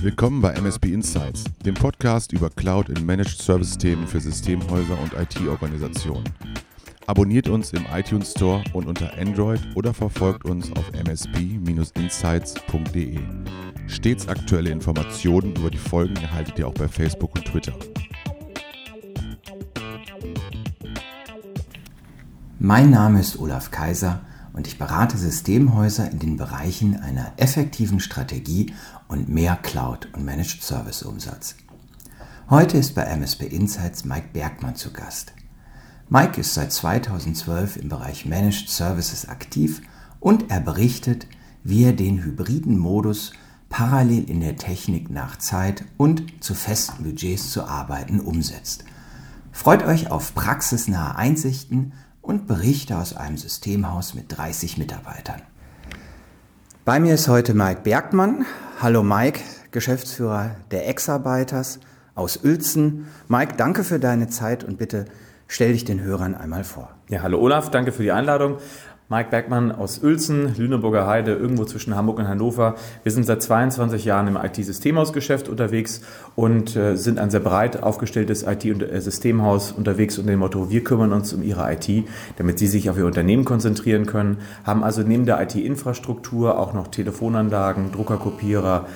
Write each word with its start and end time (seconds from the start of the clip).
Willkommen 0.00 0.40
bei 0.42 0.52
MSP 0.52 0.92
Insights, 0.92 1.44
dem 1.64 1.74
Podcast 1.74 2.32
über 2.32 2.50
Cloud 2.50 2.90
in 2.90 3.06
Managed 3.06 3.40
Service 3.40 3.78
Themen 3.78 4.06
für 4.06 4.20
Systemhäuser 4.20 5.00
und 5.00 5.14
IT-Organisationen. 5.14 6.28
Abonniert 7.06 7.48
uns 7.48 7.72
im 7.72 7.86
iTunes 7.90 8.32
Store 8.32 8.62
und 8.74 8.86
unter 8.86 9.16
Android 9.18 9.62
oder 9.74 9.94
verfolgt 9.94 10.44
uns 10.44 10.70
auf 10.72 10.92
msp-insights.de. 10.92 13.18
Stets 13.86 14.28
aktuelle 14.28 14.68
Informationen 14.70 15.56
über 15.56 15.70
die 15.70 15.78
Folgen 15.78 16.16
erhaltet 16.16 16.58
ihr 16.58 16.68
auch 16.68 16.74
bei 16.74 16.88
Facebook 16.88 17.34
und 17.36 17.46
Twitter. 17.46 17.72
Mein 22.58 22.90
Name 22.90 23.20
ist 23.20 23.38
Olaf 23.38 23.70
Kaiser 23.70 24.20
und 24.54 24.68
ich 24.68 24.78
berate 24.78 25.18
Systemhäuser 25.18 26.10
in 26.10 26.20
den 26.20 26.36
Bereichen 26.36 26.96
einer 26.96 27.32
effektiven 27.36 28.00
Strategie 28.00 28.72
und 29.08 29.28
mehr 29.28 29.56
Cloud- 29.56 30.08
und 30.14 30.24
Managed 30.24 30.62
Service-Umsatz. 30.62 31.56
Heute 32.48 32.78
ist 32.78 32.94
bei 32.94 33.02
MSP 33.02 33.46
Insights 33.46 34.04
Mike 34.04 34.28
Bergmann 34.32 34.76
zu 34.76 34.92
Gast. 34.92 35.32
Mike 36.08 36.40
ist 36.40 36.54
seit 36.54 36.72
2012 36.72 37.76
im 37.78 37.88
Bereich 37.88 38.26
Managed 38.26 38.68
Services 38.68 39.28
aktiv 39.28 39.82
und 40.20 40.50
er 40.50 40.60
berichtet, 40.60 41.26
wie 41.64 41.84
er 41.84 41.92
den 41.92 42.22
hybriden 42.22 42.78
Modus 42.78 43.32
parallel 43.70 44.30
in 44.30 44.40
der 44.40 44.56
Technik 44.56 45.10
nach 45.10 45.36
Zeit 45.36 45.84
und 45.96 46.44
zu 46.44 46.54
festen 46.54 47.02
Budgets 47.02 47.50
zu 47.50 47.64
arbeiten 47.64 48.20
umsetzt. 48.20 48.84
Freut 49.50 49.82
euch 49.82 50.10
auf 50.10 50.34
praxisnahe 50.34 51.16
Einsichten 51.16 51.92
und 52.24 52.46
Berichte 52.46 52.96
aus 52.96 53.14
einem 53.14 53.36
Systemhaus 53.36 54.14
mit 54.14 54.36
30 54.36 54.78
Mitarbeitern. 54.78 55.42
Bei 56.84 56.98
mir 56.98 57.14
ist 57.14 57.28
heute 57.28 57.54
Mike 57.54 57.82
Bergmann. 57.84 58.46
Hallo 58.80 59.02
Mike, 59.02 59.40
Geschäftsführer 59.70 60.56
der 60.70 60.88
Exarbeiters 60.88 61.80
aus 62.14 62.42
Uelzen. 62.42 63.06
Mike, 63.28 63.54
danke 63.56 63.84
für 63.84 63.98
deine 63.98 64.28
Zeit 64.28 64.64
und 64.64 64.78
bitte 64.78 65.06
Stell 65.46 65.72
dich 65.72 65.84
den 65.84 66.00
Hörern 66.00 66.34
einmal 66.34 66.64
vor. 66.64 66.90
Ja, 67.08 67.22
hallo 67.22 67.38
Olaf, 67.38 67.70
danke 67.70 67.92
für 67.92 68.02
die 68.02 68.12
Einladung. 68.12 68.58
Mike 69.14 69.30
Bergmann 69.30 69.70
aus 69.70 70.02
Uelzen, 70.02 70.56
Lüneburger 70.56 71.06
Heide, 71.06 71.34
irgendwo 71.34 71.64
zwischen 71.64 71.94
Hamburg 71.94 72.18
und 72.18 72.26
Hannover. 72.26 72.74
Wir 73.04 73.12
sind 73.12 73.22
seit 73.22 73.44
22 73.44 74.04
Jahren 74.04 74.26
im 74.26 74.36
IT-Systemhausgeschäft 74.36 75.48
unterwegs 75.48 76.00
und 76.34 76.74
äh, 76.74 76.96
sind 76.96 77.20
ein 77.20 77.30
sehr 77.30 77.38
breit 77.38 77.80
aufgestelltes 77.80 78.42
IT-Systemhaus 78.42 79.70
unterwegs 79.70 80.18
unter 80.18 80.32
dem 80.32 80.40
Motto, 80.40 80.68
wir 80.68 80.82
kümmern 80.82 81.12
uns 81.12 81.32
um 81.32 81.44
Ihre 81.44 81.72
IT, 81.72 82.08
damit 82.38 82.58
Sie 82.58 82.66
sich 82.66 82.90
auf 82.90 82.98
Ihr 82.98 83.06
Unternehmen 83.06 83.44
konzentrieren 83.44 84.06
können, 84.06 84.38
haben 84.64 84.82
also 84.82 85.02
neben 85.02 85.26
der 85.26 85.40
IT-Infrastruktur 85.40 86.58
auch 86.58 86.72
noch 86.72 86.88
Telefonanlagen, 86.88 87.92
Druckerkopierer, 87.92 88.86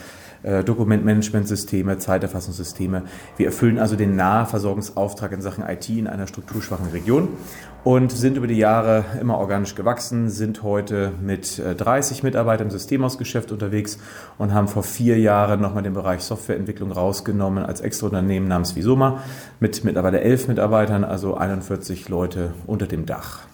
äh, 0.42 0.62
Dokumentmanagementsysteme, 0.62 1.98
Zeiterfassungssysteme. 1.98 3.03
Wir 3.36 3.47
erfüllen 3.47 3.78
also 3.78 3.97
den 3.97 4.17
Nahversorgungsauftrag 4.17 5.33
in 5.33 5.41
Sachen 5.41 5.64
IT 5.67 5.89
in 5.89 6.06
einer 6.06 6.27
strukturschwachen 6.27 6.89
Region 6.89 7.28
und 7.84 8.12
sind 8.12 8.36
über 8.36 8.47
die 8.47 8.56
Jahre 8.56 9.05
immer 9.20 9.39
organisch 9.39 9.75
gewachsen, 9.75 10.30
sind 10.30 10.62
heute 10.62 11.12
mit 11.20 11.61
30 11.78 12.20
äh, 12.20 12.27
Mitarbeitern 12.27 12.69
im 12.69 12.70
Systemhausgeschäft 12.70 13.50
unterwegs 13.50 13.98
und 14.36 14.53
haben 14.53 14.69
vor 14.69 14.83
vier 14.83 15.19
Jahren 15.19 15.61
nochmal 15.61 15.83
den 15.83 15.95
Bereich 15.95 16.20
Softwareentwicklung 16.20 16.92
rausgenommen 16.92 17.64
als 17.64 17.80
extra 17.80 18.06
Unternehmen 18.06 18.47
namens 18.47 18.77
Visoma 18.77 19.23
mit 19.58 19.84
mittlerweile 19.84 20.20
elf 20.20 20.48
Mitarbeitern, 20.48 21.02
also 21.05 21.36
41 21.36 22.08
Leute 22.08 22.52
unter 22.67 22.86
dem 22.86 23.06
Dach. 23.06 23.47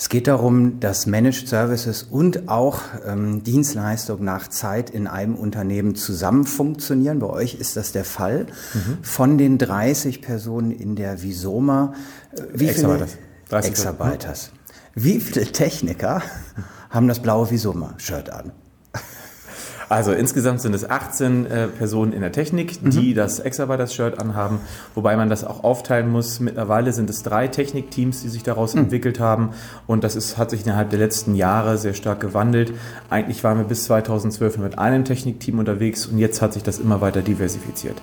Es 0.00 0.08
geht 0.08 0.28
darum, 0.28 0.80
dass 0.80 1.04
Managed 1.04 1.46
Services 1.46 2.04
und 2.04 2.48
auch 2.48 2.80
ähm, 3.06 3.44
Dienstleistungen 3.44 4.24
nach 4.24 4.48
Zeit 4.48 4.88
in 4.88 5.06
einem 5.06 5.34
Unternehmen 5.34 5.94
zusammen 5.94 6.46
funktionieren. 6.46 7.18
Bei 7.18 7.26
euch 7.26 7.56
ist 7.56 7.76
das 7.76 7.92
der 7.92 8.06
Fall. 8.06 8.46
Mhm. 8.72 8.98
Von 9.02 9.36
den 9.36 9.58
30 9.58 10.22
Personen 10.22 10.70
in 10.70 10.96
der 10.96 11.22
Visoma, 11.22 11.92
äh, 12.32 12.40
wie 12.54 12.68
viele 12.68 13.08
Exarbeiters? 13.50 14.52
Wie 14.94 15.20
viele 15.20 15.44
Techniker 15.44 16.22
haben 16.88 17.06
das 17.06 17.20
blaue 17.20 17.50
Visoma-Shirt 17.50 18.30
an? 18.30 18.52
Also 19.90 20.12
insgesamt 20.12 20.60
sind 20.60 20.72
es 20.72 20.88
18 20.88 21.46
äh, 21.46 21.66
Personen 21.66 22.12
in 22.12 22.20
der 22.20 22.30
Technik, 22.30 22.78
die 22.80 23.10
mhm. 23.10 23.16
das 23.16 23.40
Exarbeiters-Shirt 23.40 24.20
anhaben, 24.20 24.60
wobei 24.94 25.16
man 25.16 25.28
das 25.28 25.42
auch 25.42 25.64
aufteilen 25.64 26.08
muss. 26.08 26.38
Mittlerweile 26.38 26.92
sind 26.92 27.10
es 27.10 27.24
drei 27.24 27.48
Technikteams, 27.48 28.22
die 28.22 28.28
sich 28.28 28.44
daraus 28.44 28.74
mhm. 28.74 28.82
entwickelt 28.82 29.18
haben 29.18 29.50
und 29.88 30.04
das 30.04 30.14
ist, 30.14 30.38
hat 30.38 30.50
sich 30.50 30.64
innerhalb 30.64 30.90
der 30.90 31.00
letzten 31.00 31.34
Jahre 31.34 31.76
sehr 31.76 31.94
stark 31.94 32.20
gewandelt. 32.20 32.72
Eigentlich 33.10 33.42
waren 33.42 33.58
wir 33.58 33.64
bis 33.64 33.82
2012 33.82 34.58
mit 34.58 34.78
einem 34.78 35.04
Technikteam 35.04 35.58
unterwegs 35.58 36.06
und 36.06 36.18
jetzt 36.18 36.40
hat 36.40 36.52
sich 36.52 36.62
das 36.62 36.78
immer 36.78 37.00
weiter 37.00 37.22
diversifiziert. 37.22 38.00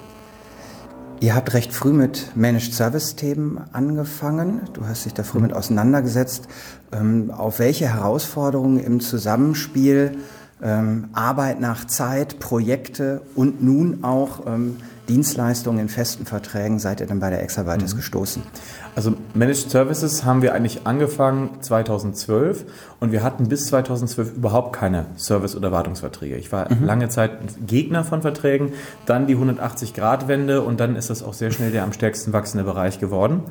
Ihr 1.21 1.35
habt 1.35 1.53
recht 1.53 1.71
früh 1.71 1.93
mit 1.93 2.35
Managed 2.35 2.73
Service-Themen 2.73 3.61
angefangen. 3.71 4.63
Du 4.73 4.85
hast 4.85 5.05
dich 5.05 5.13
da 5.13 5.23
früh 5.23 5.39
mit 5.39 5.53
auseinandergesetzt. 5.53 6.49
Ähm, 6.91 7.31
auf 7.31 7.59
welche 7.59 7.87
Herausforderungen 7.87 8.77
im 8.77 8.99
Zusammenspiel 8.99 10.17
ähm, 10.61 11.09
Arbeit 11.13 11.59
nach 11.59 11.85
Zeit, 11.85 12.39
Projekte 12.39 13.21
und 13.35 13.61
nun 13.61 14.03
auch 14.03 14.45
ähm, 14.47 14.77
Dienstleistungen 15.07 15.79
in 15.79 15.89
festen 15.89 16.25
Verträgen 16.25 16.79
seid 16.79 16.99
ihr 16.99 17.07
dann 17.07 17.19
bei 17.19 17.29
der 17.29 17.41
Exabytes 17.41 17.93
mhm. 17.93 17.97
gestoßen? 17.97 18.43
Also 18.95 19.13
Managed 19.33 19.69
Services 19.69 20.25
haben 20.25 20.41
wir 20.41 20.53
eigentlich 20.53 20.81
angefangen 20.85 21.61
2012 21.61 22.65
und 22.99 23.11
wir 23.11 23.23
hatten 23.23 23.47
bis 23.47 23.67
2012 23.67 24.35
überhaupt 24.35 24.75
keine 24.75 25.05
Service- 25.17 25.55
oder 25.55 25.71
Wartungsverträge. 25.71 26.35
Ich 26.35 26.51
war 26.51 26.73
mhm. 26.73 26.83
lange 26.83 27.09
Zeit 27.09 27.31
Gegner 27.65 28.03
von 28.03 28.21
Verträgen, 28.21 28.73
dann 29.05 29.27
die 29.27 29.37
180-Grad-Wende 29.37 30.61
und 30.61 30.79
dann 30.79 30.95
ist 30.95 31.09
das 31.09 31.23
auch 31.23 31.33
sehr 31.33 31.51
schnell 31.51 31.71
der 31.71 31.83
am 31.83 31.93
stärksten 31.93 32.33
wachsende 32.33 32.63
Bereich 32.63 32.99
geworden 32.99 33.43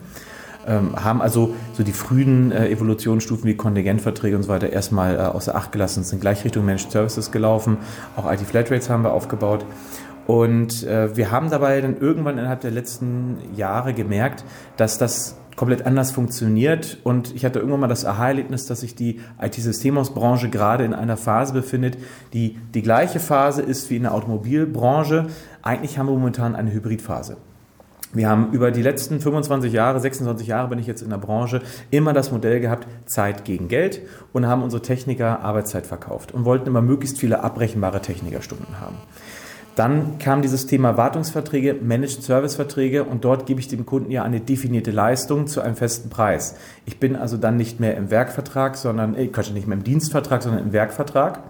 ähm, 0.67 0.97
haben 0.97 1.23
also 1.23 1.55
so 1.73 1.83
die 1.83 1.93
frühen 1.93 2.53
äh, 2.53 2.69
Evolutionsstufen 2.69 3.49
wie 3.49 3.55
Kontingentverträge 3.55 4.37
und 4.37 4.43
so 4.43 4.49
weiter 4.49 4.71
erstmal 4.71 5.17
äh, 5.17 5.19
außer 5.19 5.55
Acht 5.55 5.73
gelassen, 5.73 6.05
sind 6.05 6.21
gleich 6.21 6.45
Richtung 6.45 6.65
Managed 6.65 6.91
Services 6.91 7.31
gelaufen. 7.31 7.79
Auch 8.17 8.31
IT 8.31 8.41
Flatrates 8.41 8.91
haben 8.91 9.03
wir 9.03 9.13
aufgebaut. 9.13 9.65
Und 10.27 10.83
äh, 10.83 11.17
wir 11.17 11.31
haben 11.31 11.51
dabei 11.51 11.81
dann 11.81 11.99
irgendwann 11.99 12.39
innerhalb 12.39 12.61
der 12.61 12.73
letzten 12.73 13.39
Jahre 13.55 13.95
gemerkt, 13.95 14.45
dass 14.77 14.99
das 14.99 15.37
komplett 15.55 15.87
anders 15.87 16.11
funktioniert. 16.11 16.99
Und 17.03 17.35
ich 17.35 17.45
hatte 17.45 17.59
irgendwann 17.59 17.81
mal 17.81 17.89
das 17.89 18.05
Aha-Erlebnis, 18.05 18.67
dass 18.67 18.81
sich 18.81 18.95
die 18.95 19.21
IT-Systemhausbranche 19.41 20.51
gerade 20.51 20.85
in 20.85 20.95
einer 20.95 21.17
Phase 21.17 21.53
befindet, 21.53 21.97
die 22.33 22.59
die 22.75 22.83
gleiche 22.83 23.21
Phase 23.21 23.63
ist 23.63 23.89
wie 23.91 23.97
in 23.97 24.03
der 24.03 24.15
Automobilbranche. 24.15 25.27
Eigentlich 25.63 25.99
haben 25.99 26.07
wir 26.07 26.15
momentan 26.15 26.55
eine 26.55 26.73
Hybridphase. 26.73 27.39
Wir 28.17 28.31
haben 28.31 28.53
über 28.53 28.71
die 28.71 28.81
letzten 28.81 29.21
25 29.21 29.75
Jahre, 29.75 30.01
26 30.01 30.47
Jahre 30.47 30.69
bin 30.69 30.79
ich 30.79 30.87
jetzt 30.87 31.03
in 31.03 31.11
der 31.11 31.19
Branche, 31.19 31.61
immer 31.91 32.15
das 32.15 32.33
Modell 32.33 32.61
gehabt, 32.61 32.87
Zeit 33.05 33.45
gegen 33.45 33.69
Geld 33.69 34.01
und 34.33 34.47
haben 34.47 34.63
unsere 34.63 34.81
Techniker 34.81 35.41
Arbeitszeit 35.41 35.87
verkauft 35.87 36.33
und 36.33 36.47
wollten 36.47 36.67
immer 36.67 36.81
möglichst 36.81 37.19
viele 37.19 37.45
abrechenbare 37.45 38.01
Technikerstunden 38.01 38.81
haben. 38.81 38.97
Dann 39.75 40.19
kam 40.19 40.41
dieses 40.41 40.67
Thema 40.67 40.97
Wartungsverträge, 40.97 41.75
Managed 41.75 42.23
Service 42.23 42.55
Verträge 42.55 43.05
und 43.05 43.27
dort 43.27 43.45
gebe 43.45 43.61
ich 43.61 43.69
dem 43.69 43.85
Kunden 43.85 44.11
ja 44.11 44.23
eine 44.23 44.41
definierte 44.41 44.93
Leistung 44.93 45.47
zu 45.47 45.61
einem 45.61 45.77
festen 45.77 46.09
Preis. 46.09 46.57
Ich 46.87 46.99
bin 46.99 47.17
also 47.17 47.37
dann 47.37 47.59
nicht 47.59 47.81
mehr 47.81 47.99
im 47.99 48.11
Werkvertrag, 48.11 48.79
sondern, 48.79 49.15
ich 49.19 49.37
äh, 49.37 49.53
nicht 49.53 49.67
mehr 49.67 49.77
im 49.77 49.85
Dienstvertrag, 49.85 50.43
sondern 50.43 50.65
im 50.65 50.73
Werkvertrag. 50.73 51.41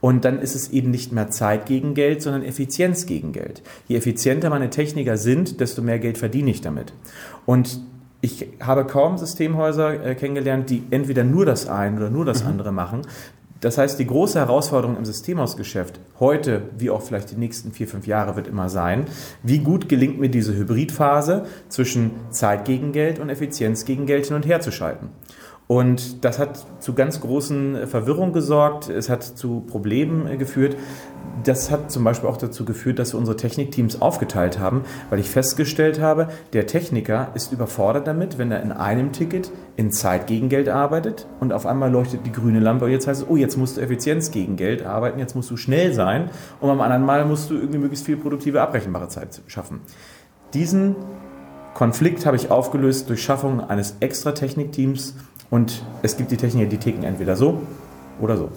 Und 0.00 0.24
dann 0.24 0.40
ist 0.40 0.54
es 0.54 0.70
eben 0.70 0.90
nicht 0.90 1.12
mehr 1.12 1.30
Zeit 1.30 1.66
gegen 1.66 1.94
Geld, 1.94 2.22
sondern 2.22 2.44
Effizienz 2.44 3.06
gegen 3.06 3.32
Geld. 3.32 3.62
Je 3.88 3.96
effizienter 3.96 4.50
meine 4.50 4.70
Techniker 4.70 5.16
sind, 5.16 5.60
desto 5.60 5.82
mehr 5.82 5.98
Geld 5.98 6.18
verdiene 6.18 6.50
ich 6.50 6.60
damit. 6.60 6.92
Und 7.46 7.80
ich 8.20 8.48
habe 8.60 8.84
kaum 8.84 9.18
Systemhäuser 9.18 10.04
äh, 10.04 10.14
kennengelernt, 10.14 10.70
die 10.70 10.82
entweder 10.90 11.24
nur 11.24 11.46
das 11.46 11.68
eine 11.68 11.96
oder 11.96 12.10
nur 12.10 12.24
das 12.24 12.42
mhm. 12.42 12.50
andere 12.50 12.72
machen. 12.72 13.02
Das 13.60 13.76
heißt, 13.76 13.98
die 13.98 14.06
große 14.06 14.38
Herausforderung 14.38 14.96
im 14.96 15.04
Systemhausgeschäft 15.04 15.98
heute, 16.20 16.62
wie 16.78 16.90
auch 16.90 17.02
vielleicht 17.02 17.32
die 17.32 17.36
nächsten 17.36 17.72
vier, 17.72 17.88
fünf 17.88 18.06
Jahre, 18.06 18.36
wird 18.36 18.46
immer 18.46 18.68
sein, 18.68 19.06
wie 19.42 19.58
gut 19.58 19.88
gelingt 19.88 20.20
mir 20.20 20.28
diese 20.28 20.54
Hybridphase 20.54 21.46
zwischen 21.68 22.12
Zeit 22.30 22.64
gegen 22.66 22.92
Geld 22.92 23.18
und 23.18 23.30
Effizienz 23.30 23.84
gegen 23.84 24.06
Geld 24.06 24.26
hin 24.26 24.36
und 24.36 24.46
her 24.46 24.60
zu 24.60 24.70
schalten. 24.70 25.08
Und 25.68 26.24
das 26.24 26.38
hat 26.38 26.64
zu 26.82 26.94
ganz 26.94 27.20
großen 27.20 27.86
Verwirrung 27.86 28.32
gesorgt. 28.32 28.88
Es 28.88 29.10
hat 29.10 29.22
zu 29.22 29.60
Problemen 29.60 30.38
geführt. 30.38 30.76
Das 31.44 31.70
hat 31.70 31.92
zum 31.92 32.04
Beispiel 32.04 32.26
auch 32.28 32.38
dazu 32.38 32.64
geführt, 32.64 32.98
dass 32.98 33.12
wir 33.12 33.18
unsere 33.18 33.36
Technikteams 33.36 34.00
aufgeteilt 34.00 34.58
haben, 34.58 34.82
weil 35.10 35.20
ich 35.20 35.28
festgestellt 35.28 36.00
habe, 36.00 36.28
der 36.54 36.66
Techniker 36.66 37.28
ist 37.34 37.52
überfordert 37.52 38.06
damit, 38.06 38.38
wenn 38.38 38.50
er 38.50 38.62
in 38.62 38.72
einem 38.72 39.12
Ticket 39.12 39.52
in 39.76 39.92
Zeit 39.92 40.26
gegen 40.26 40.48
Geld 40.48 40.70
arbeitet 40.70 41.26
und 41.38 41.52
auf 41.52 41.66
einmal 41.66 41.92
leuchtet 41.92 42.24
die 42.24 42.32
grüne 42.32 42.60
Lampe 42.60 42.86
und 42.86 42.90
jetzt 42.90 43.06
heißt 43.06 43.22
es, 43.22 43.28
oh, 43.28 43.36
jetzt 43.36 43.58
musst 43.58 43.76
du 43.76 43.82
Effizienz 43.82 44.30
gegen 44.30 44.56
Geld 44.56 44.84
arbeiten, 44.84 45.18
jetzt 45.18 45.36
musst 45.36 45.50
du 45.50 45.58
schnell 45.58 45.92
sein 45.92 46.30
und 46.60 46.70
am 46.70 46.80
anderen 46.80 47.04
Mal 47.04 47.26
musst 47.26 47.50
du 47.50 47.54
irgendwie 47.54 47.78
möglichst 47.78 48.06
viel 48.06 48.16
produktive, 48.16 48.62
abrechenbare 48.62 49.08
Zeit 49.08 49.42
schaffen. 49.46 49.80
Diesen 50.54 50.96
Konflikt 51.74 52.26
habe 52.26 52.36
ich 52.36 52.50
aufgelöst 52.50 53.08
durch 53.08 53.22
Schaffung 53.22 53.60
eines 53.60 53.98
extra 54.00 54.32
Technikteams 54.32 55.14
und 55.50 55.84
es 56.02 56.16
gibt 56.16 56.30
die 56.30 56.36
Techniker, 56.36 56.68
die 56.68 56.78
ticken 56.78 57.04
entweder 57.04 57.36
so 57.36 57.62
oder 58.20 58.36
so. 58.36 58.50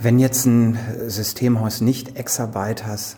Wenn 0.00 0.18
jetzt 0.18 0.46
ein 0.46 0.78
Systemhaus 1.06 1.80
nicht 1.80 2.16
Exabyte-Has 2.16 3.16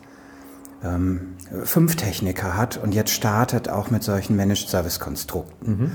ähm, 0.82 1.34
fünf 1.64 1.96
Techniker 1.96 2.56
hat 2.56 2.76
und 2.76 2.94
jetzt 2.94 3.10
startet 3.10 3.68
auch 3.68 3.90
mit 3.90 4.02
solchen 4.02 4.36
Managed 4.36 4.68
Service 4.68 5.00
Konstrukten 5.00 5.92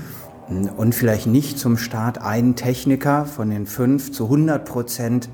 mhm. 0.48 0.68
und 0.68 0.94
vielleicht 0.94 1.26
nicht 1.26 1.58
zum 1.58 1.76
Start 1.76 2.18
einen 2.18 2.56
Techniker 2.56 3.24
von 3.24 3.50
den 3.50 3.66
fünf 3.66 4.12
zu 4.12 4.24
100 4.24 4.64
Prozent 4.64 5.28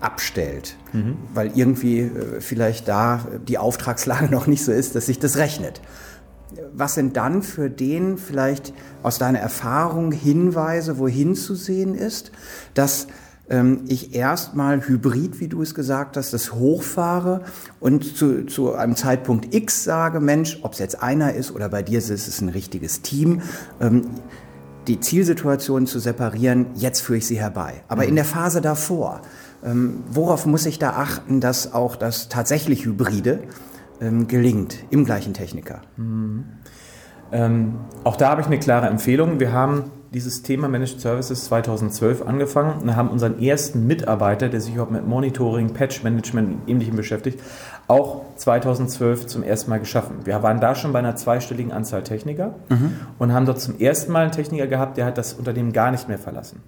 abstellt, 0.00 0.76
mhm. 0.92 1.16
weil 1.34 1.52
irgendwie 1.56 2.00
äh, 2.00 2.40
vielleicht 2.40 2.88
da 2.88 3.26
die 3.46 3.58
Auftragslage 3.58 4.26
noch 4.30 4.46
nicht 4.46 4.64
so 4.64 4.72
ist, 4.72 4.94
dass 4.94 5.06
sich 5.06 5.18
das 5.18 5.36
rechnet. 5.36 5.80
Was 6.72 6.94
sind 6.94 7.16
dann 7.16 7.42
für 7.42 7.70
den 7.70 8.18
vielleicht 8.18 8.72
aus 9.02 9.18
deiner 9.18 9.38
Erfahrung 9.38 10.12
Hinweise, 10.12 10.98
wohin 10.98 11.34
zu 11.34 11.54
sehen 11.54 11.94
ist, 11.94 12.32
dass 12.74 13.06
ähm, 13.50 13.84
ich 13.88 14.14
erstmal 14.14 14.86
hybrid, 14.86 15.40
wie 15.40 15.48
du 15.48 15.62
es 15.62 15.74
gesagt 15.74 16.16
hast, 16.16 16.32
das 16.32 16.52
hochfahre 16.52 17.42
und 17.80 18.16
zu, 18.16 18.46
zu 18.46 18.74
einem 18.74 18.96
Zeitpunkt 18.96 19.54
X 19.54 19.84
sage, 19.84 20.20
Mensch, 20.20 20.60
ob 20.62 20.72
es 20.72 20.78
jetzt 20.78 21.02
einer 21.02 21.34
ist 21.34 21.50
oder 21.50 21.68
bei 21.68 21.82
dir 21.82 21.98
ist 21.98 22.10
es 22.10 22.40
ein 22.40 22.48
richtiges 22.48 23.02
Team, 23.02 23.42
ähm, 23.80 24.06
die 24.86 25.00
Zielsituation 25.00 25.86
zu 25.86 25.98
separieren, 25.98 26.66
jetzt 26.74 27.00
führe 27.00 27.18
ich 27.18 27.26
sie 27.26 27.38
herbei. 27.38 27.82
Aber 27.88 28.06
in 28.06 28.14
der 28.14 28.24
Phase 28.24 28.62
davor, 28.62 29.20
ähm, 29.62 30.02
worauf 30.10 30.46
muss 30.46 30.64
ich 30.64 30.78
da 30.78 30.90
achten, 30.90 31.40
dass 31.40 31.74
auch 31.74 31.96
das 31.96 32.28
tatsächlich 32.28 32.86
Hybride 32.86 33.40
gelingt 34.00 34.78
im 34.90 35.04
gleichen 35.04 35.34
Techniker? 35.34 35.82
Mhm. 35.96 36.44
Ähm, 37.30 37.74
auch 38.04 38.16
da 38.16 38.30
habe 38.30 38.40
ich 38.40 38.46
eine 38.46 38.58
klare 38.58 38.86
Empfehlung. 38.86 39.38
Wir 39.38 39.52
haben 39.52 39.90
dieses 40.12 40.42
Thema 40.42 40.68
Managed 40.68 41.00
Services 41.00 41.44
2012 41.44 42.26
angefangen 42.26 42.80
und 42.80 42.96
haben 42.96 43.10
unseren 43.10 43.42
ersten 43.42 43.86
Mitarbeiter, 43.86 44.48
der 44.48 44.60
sich 44.60 44.78
auch 44.80 44.88
mit 44.88 45.06
Monitoring, 45.06 45.74
Patch 45.74 46.02
Management 46.02 46.52
und 46.52 46.68
Ähnlichem 46.68 46.96
beschäftigt, 46.96 47.40
auch 47.88 48.22
2012 48.36 49.26
zum 49.26 49.42
ersten 49.42 49.70
Mal 49.70 49.80
geschaffen. 49.80 50.24
Wir 50.24 50.42
waren 50.42 50.60
da 50.60 50.74
schon 50.74 50.92
bei 50.92 50.98
einer 51.00 51.16
zweistelligen 51.16 51.72
Anzahl 51.72 52.02
Techniker 52.04 52.54
mhm. 52.70 52.96
und 53.18 53.32
haben 53.32 53.44
dort 53.44 53.60
zum 53.60 53.78
ersten 53.78 54.12
Mal 54.12 54.22
einen 54.22 54.32
Techniker 54.32 54.66
gehabt, 54.66 54.96
der 54.96 55.04
hat 55.04 55.18
das 55.18 55.34
Unternehmen 55.34 55.72
gar 55.72 55.90
nicht 55.90 56.08
mehr 56.08 56.18
verlassen. 56.18 56.62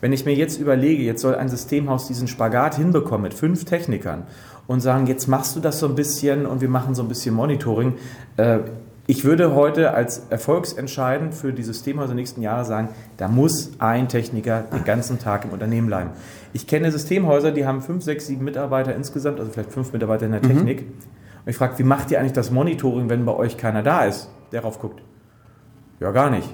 Wenn 0.00 0.12
ich 0.12 0.24
mir 0.24 0.34
jetzt 0.34 0.60
überlege, 0.60 1.02
jetzt 1.02 1.22
soll 1.22 1.34
ein 1.34 1.48
Systemhaus 1.48 2.06
diesen 2.06 2.28
Spagat 2.28 2.76
hinbekommen 2.76 3.22
mit 3.22 3.34
fünf 3.34 3.64
Technikern 3.64 4.24
und 4.66 4.80
sagen, 4.80 5.06
jetzt 5.06 5.26
machst 5.26 5.56
du 5.56 5.60
das 5.60 5.78
so 5.78 5.86
ein 5.86 5.94
bisschen 5.94 6.46
und 6.46 6.60
wir 6.60 6.68
machen 6.68 6.94
so 6.94 7.02
ein 7.02 7.08
bisschen 7.08 7.34
Monitoring, 7.34 7.94
äh, 8.36 8.58
ich 9.08 9.24
würde 9.24 9.54
heute 9.54 9.94
als 9.94 10.26
erfolgsentscheidend 10.30 11.32
für 11.32 11.52
die 11.52 11.62
Systemhäuser 11.62 12.14
nächsten 12.14 12.42
Jahre 12.42 12.64
sagen, 12.64 12.88
da 13.18 13.28
muss 13.28 13.70
ein 13.78 14.08
Techniker 14.08 14.62
den 14.62 14.82
ganzen 14.82 15.20
Tag 15.20 15.44
im 15.44 15.52
Unternehmen 15.52 15.86
bleiben. 15.86 16.10
Ich 16.52 16.66
kenne 16.66 16.90
Systemhäuser, 16.90 17.52
die 17.52 17.66
haben 17.66 17.82
fünf, 17.82 18.02
sechs, 18.02 18.26
sieben 18.26 18.44
Mitarbeiter 18.44 18.96
insgesamt, 18.96 19.38
also 19.38 19.52
vielleicht 19.52 19.70
fünf 19.70 19.92
Mitarbeiter 19.92 20.26
in 20.26 20.32
der 20.32 20.42
mhm. 20.42 20.48
Technik. 20.48 20.80
Mhm. 20.82 20.92
Und 21.44 21.50
ich 21.50 21.56
frage, 21.56 21.78
wie 21.78 21.84
macht 21.84 22.10
ihr 22.10 22.18
eigentlich 22.18 22.32
das 22.32 22.50
Monitoring, 22.50 23.08
wenn 23.08 23.24
bei 23.24 23.32
euch 23.32 23.56
keiner 23.56 23.84
da 23.84 24.06
ist, 24.06 24.28
der 24.50 24.62
darauf 24.62 24.80
guckt? 24.80 25.00
Ja, 26.00 26.10
gar 26.10 26.28
nicht. 26.28 26.48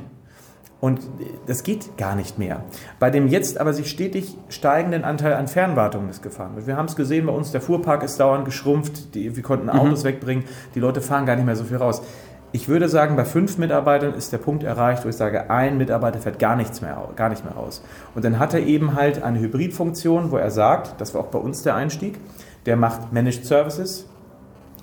Und 0.82 1.00
das 1.46 1.62
geht 1.62 1.96
gar 1.96 2.16
nicht 2.16 2.40
mehr. 2.40 2.64
Bei 2.98 3.08
dem 3.08 3.28
jetzt 3.28 3.56
aber 3.56 3.72
sich 3.72 3.88
stetig 3.88 4.36
steigenden 4.48 5.04
Anteil 5.04 5.34
an 5.34 5.46
Fernwartungen 5.46 6.08
ist 6.08 6.24
gefahren. 6.24 6.54
Wir 6.56 6.76
haben 6.76 6.86
es 6.86 6.96
gesehen, 6.96 7.26
bei 7.26 7.32
uns 7.32 7.52
der 7.52 7.60
Fuhrpark 7.60 8.02
ist 8.02 8.18
dauernd 8.18 8.44
geschrumpft, 8.44 9.14
die, 9.14 9.36
wir 9.36 9.44
konnten 9.44 9.70
Autos 9.70 10.02
mhm. 10.02 10.08
wegbringen, 10.08 10.44
die 10.74 10.80
Leute 10.80 11.00
fahren 11.00 11.24
gar 11.24 11.36
nicht 11.36 11.44
mehr 11.44 11.54
so 11.54 11.62
viel 11.62 11.76
raus. 11.76 12.02
Ich 12.50 12.68
würde 12.68 12.88
sagen, 12.88 13.14
bei 13.14 13.24
fünf 13.24 13.58
Mitarbeitern 13.58 14.12
ist 14.14 14.32
der 14.32 14.38
Punkt 14.38 14.64
erreicht, 14.64 15.04
wo 15.04 15.08
ich 15.08 15.14
sage, 15.14 15.50
ein 15.50 15.78
Mitarbeiter 15.78 16.18
fährt 16.18 16.40
gar 16.40 16.56
nichts 16.56 16.80
mehr, 16.80 17.00
gar 17.14 17.28
nicht 17.28 17.44
mehr 17.44 17.54
raus. 17.54 17.84
Und 18.16 18.24
dann 18.24 18.40
hat 18.40 18.52
er 18.52 18.60
eben 18.60 18.96
halt 18.96 19.22
eine 19.22 19.38
Hybridfunktion, 19.38 20.32
wo 20.32 20.36
er 20.36 20.50
sagt, 20.50 21.00
das 21.00 21.14
war 21.14 21.20
auch 21.20 21.28
bei 21.28 21.38
uns 21.38 21.62
der 21.62 21.76
Einstieg, 21.76 22.18
der 22.66 22.76
macht 22.76 23.12
Managed 23.12 23.46
Services, 23.46 24.08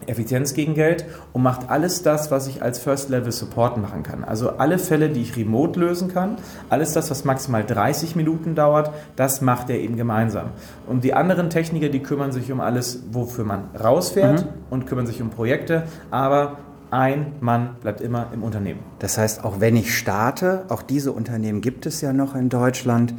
Effizienz 0.07 0.53
gegen 0.53 0.73
Geld 0.73 1.05
und 1.33 1.43
macht 1.43 1.69
alles 1.69 2.01
das, 2.03 2.31
was 2.31 2.47
ich 2.47 2.61
als 2.61 2.79
First 2.79 3.09
Level 3.09 3.31
Support 3.31 3.77
machen 3.77 4.03
kann. 4.03 4.23
Also 4.23 4.51
alle 4.51 4.79
Fälle, 4.79 5.09
die 5.09 5.21
ich 5.21 5.35
remote 5.35 5.79
lösen 5.79 6.11
kann, 6.11 6.37
alles 6.69 6.93
das, 6.93 7.11
was 7.11 7.25
maximal 7.25 7.63
30 7.63 8.15
Minuten 8.15 8.55
dauert, 8.55 8.91
das 9.15 9.41
macht 9.41 9.69
er 9.69 9.79
eben 9.79 9.95
gemeinsam. 9.97 10.47
Und 10.87 11.03
die 11.03 11.13
anderen 11.13 11.49
Techniker, 11.49 11.89
die 11.89 11.99
kümmern 11.99 12.31
sich 12.31 12.51
um 12.51 12.61
alles, 12.61 13.03
wofür 13.11 13.45
man 13.45 13.65
rausfährt 13.79 14.45
mhm. 14.45 14.49
und 14.69 14.87
kümmern 14.87 15.07
sich 15.07 15.21
um 15.21 15.29
Projekte, 15.29 15.83
aber 16.11 16.57
ein 16.91 17.33
Mann 17.39 17.75
bleibt 17.81 18.01
immer 18.01 18.27
im 18.33 18.41
Unternehmen. 18.41 18.79
Das 18.97 19.17
heißt, 19.17 19.43
auch 19.43 19.59
wenn 19.59 19.75
ich 19.75 19.95
starte, 19.95 20.65
auch 20.69 20.81
diese 20.81 21.11
Unternehmen 21.11 21.61
gibt 21.61 21.85
es 21.85 22.01
ja 22.01 22.13
noch 22.13 22.35
in 22.35 22.49
Deutschland, 22.49 23.13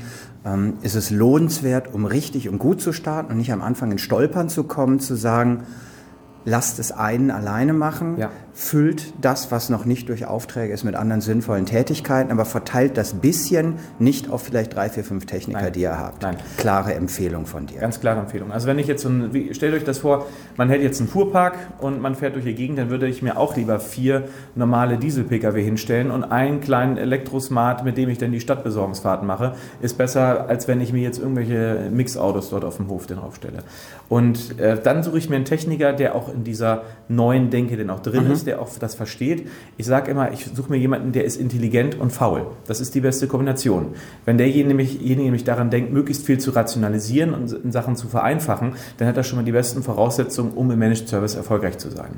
ähm, 0.44 0.74
ist 0.82 0.96
es 0.96 1.10
lohnenswert, 1.10 1.94
um 1.94 2.04
richtig 2.04 2.48
und 2.48 2.58
gut 2.58 2.80
zu 2.80 2.92
starten 2.92 3.32
und 3.32 3.38
nicht 3.38 3.52
am 3.52 3.62
Anfang 3.62 3.92
in 3.92 3.98
Stolpern 3.98 4.48
zu 4.48 4.64
kommen, 4.64 4.98
zu 4.98 5.14
sagen, 5.14 5.64
lasst 6.44 6.78
es 6.78 6.92
einen 6.92 7.30
alleine 7.30 7.72
machen, 7.72 8.16
ja. 8.18 8.30
Füllt 8.52 9.12
das, 9.20 9.50
was 9.50 9.70
noch 9.70 9.84
nicht 9.84 10.08
durch 10.08 10.26
Aufträge 10.26 10.72
ist, 10.72 10.84
mit 10.84 10.94
anderen 10.94 11.20
sinnvollen 11.20 11.66
Tätigkeiten, 11.66 12.30
aber 12.30 12.44
verteilt 12.44 12.96
das 12.96 13.14
bisschen 13.14 13.74
nicht 13.98 14.30
auf 14.30 14.42
vielleicht 14.42 14.74
drei, 14.74 14.88
vier, 14.88 15.04
fünf 15.04 15.26
Techniker, 15.26 15.62
Nein. 15.62 15.72
die 15.72 15.80
ihr 15.80 15.98
habt. 15.98 16.22
Nein. 16.22 16.36
Klare 16.56 16.94
Empfehlung 16.94 17.46
von 17.46 17.66
dir. 17.66 17.80
Ganz 17.80 18.00
klare 18.00 18.20
Empfehlung. 18.20 18.52
Also 18.52 18.66
wenn 18.66 18.78
ich 18.78 18.86
jetzt 18.86 19.02
so 19.02 19.08
ein, 19.08 19.32
wie, 19.32 19.54
stellt 19.54 19.74
euch 19.74 19.84
das 19.84 19.98
vor, 19.98 20.26
man 20.56 20.68
hätte 20.68 20.82
jetzt 20.82 21.00
einen 21.00 21.08
Fuhrpark 21.08 21.54
und 21.78 22.00
man 22.00 22.14
fährt 22.14 22.34
durch 22.34 22.44
die 22.44 22.54
Gegend, 22.54 22.78
dann 22.78 22.90
würde 22.90 23.06
ich 23.06 23.22
mir 23.22 23.38
auch 23.38 23.56
lieber 23.56 23.80
vier 23.80 24.24
normale 24.54 24.98
Diesel-Pkw 24.98 25.62
hinstellen 25.62 26.10
und 26.10 26.24
einen 26.24 26.60
kleinen 26.60 26.96
Elektrosmart, 26.96 27.84
mit 27.84 27.96
dem 27.96 28.08
ich 28.08 28.18
dann 28.18 28.32
die 28.32 28.40
Stadtbesorgungsfahrten 28.40 29.26
mache, 29.26 29.54
ist 29.80 29.96
besser, 29.96 30.48
als 30.48 30.68
wenn 30.68 30.80
ich 30.80 30.92
mir 30.92 31.02
jetzt 31.02 31.18
irgendwelche 31.18 31.88
Mixautos 31.90 32.50
dort 32.50 32.64
auf 32.64 32.76
dem 32.76 32.88
Hof 32.88 33.06
drauf 33.06 33.36
stelle. 33.36 33.58
Und 34.08 34.58
äh, 34.58 34.80
dann 34.82 35.02
suche 35.02 35.18
ich 35.18 35.28
mir 35.30 35.36
einen 35.36 35.44
Techniker, 35.44 35.92
der 35.92 36.14
auch 36.14 36.32
in 36.32 36.44
dieser 36.44 36.82
neuen 37.08 37.50
Denke 37.50 37.76
denn 37.76 37.90
auch 37.90 38.00
drin 38.00 38.26
mhm. 38.26 38.32
ist, 38.32 38.39
der 38.44 38.60
auch 38.60 38.68
das 38.78 38.94
versteht. 38.94 39.48
Ich 39.76 39.86
sage 39.86 40.10
immer, 40.10 40.32
ich 40.32 40.46
suche 40.54 40.70
mir 40.70 40.78
jemanden, 40.78 41.12
der 41.12 41.24
ist 41.24 41.36
intelligent 41.36 41.98
und 41.98 42.10
faul. 42.10 42.46
Das 42.66 42.80
ist 42.80 42.94
die 42.94 43.00
beste 43.00 43.26
Kombination. 43.26 43.94
Wenn 44.24 44.38
derjenige 44.38 44.68
nämlich, 44.68 45.00
nämlich 45.00 45.44
daran 45.44 45.70
denkt, 45.70 45.92
möglichst 45.92 46.26
viel 46.26 46.38
zu 46.38 46.50
rationalisieren 46.50 47.34
und 47.34 47.72
Sachen 47.72 47.96
zu 47.96 48.08
vereinfachen, 48.08 48.74
dann 48.98 49.08
hat 49.08 49.16
er 49.16 49.24
schon 49.24 49.38
mal 49.38 49.44
die 49.44 49.52
besten 49.52 49.82
Voraussetzungen, 49.82 50.52
um 50.52 50.70
im 50.70 50.78
Managed 50.78 51.08
Service 51.08 51.34
erfolgreich 51.34 51.78
zu 51.78 51.90
sein. 51.90 52.10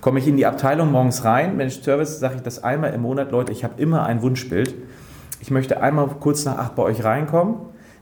Komme 0.00 0.18
ich 0.18 0.28
in 0.28 0.36
die 0.36 0.46
Abteilung 0.46 0.90
morgens 0.90 1.24
rein, 1.24 1.56
Managed 1.56 1.84
Service, 1.84 2.18
sage 2.18 2.36
ich 2.36 2.42
das 2.42 2.62
einmal 2.62 2.92
im 2.94 3.02
Monat, 3.02 3.32
Leute, 3.32 3.52
ich 3.52 3.64
habe 3.64 3.80
immer 3.80 4.04
ein 4.04 4.22
Wunschbild. 4.22 4.74
Ich 5.40 5.50
möchte 5.50 5.80
einmal 5.80 6.08
kurz 6.20 6.44
nach 6.44 6.58
acht 6.58 6.74
bei 6.74 6.82
euch 6.82 7.04
reinkommen 7.04 7.56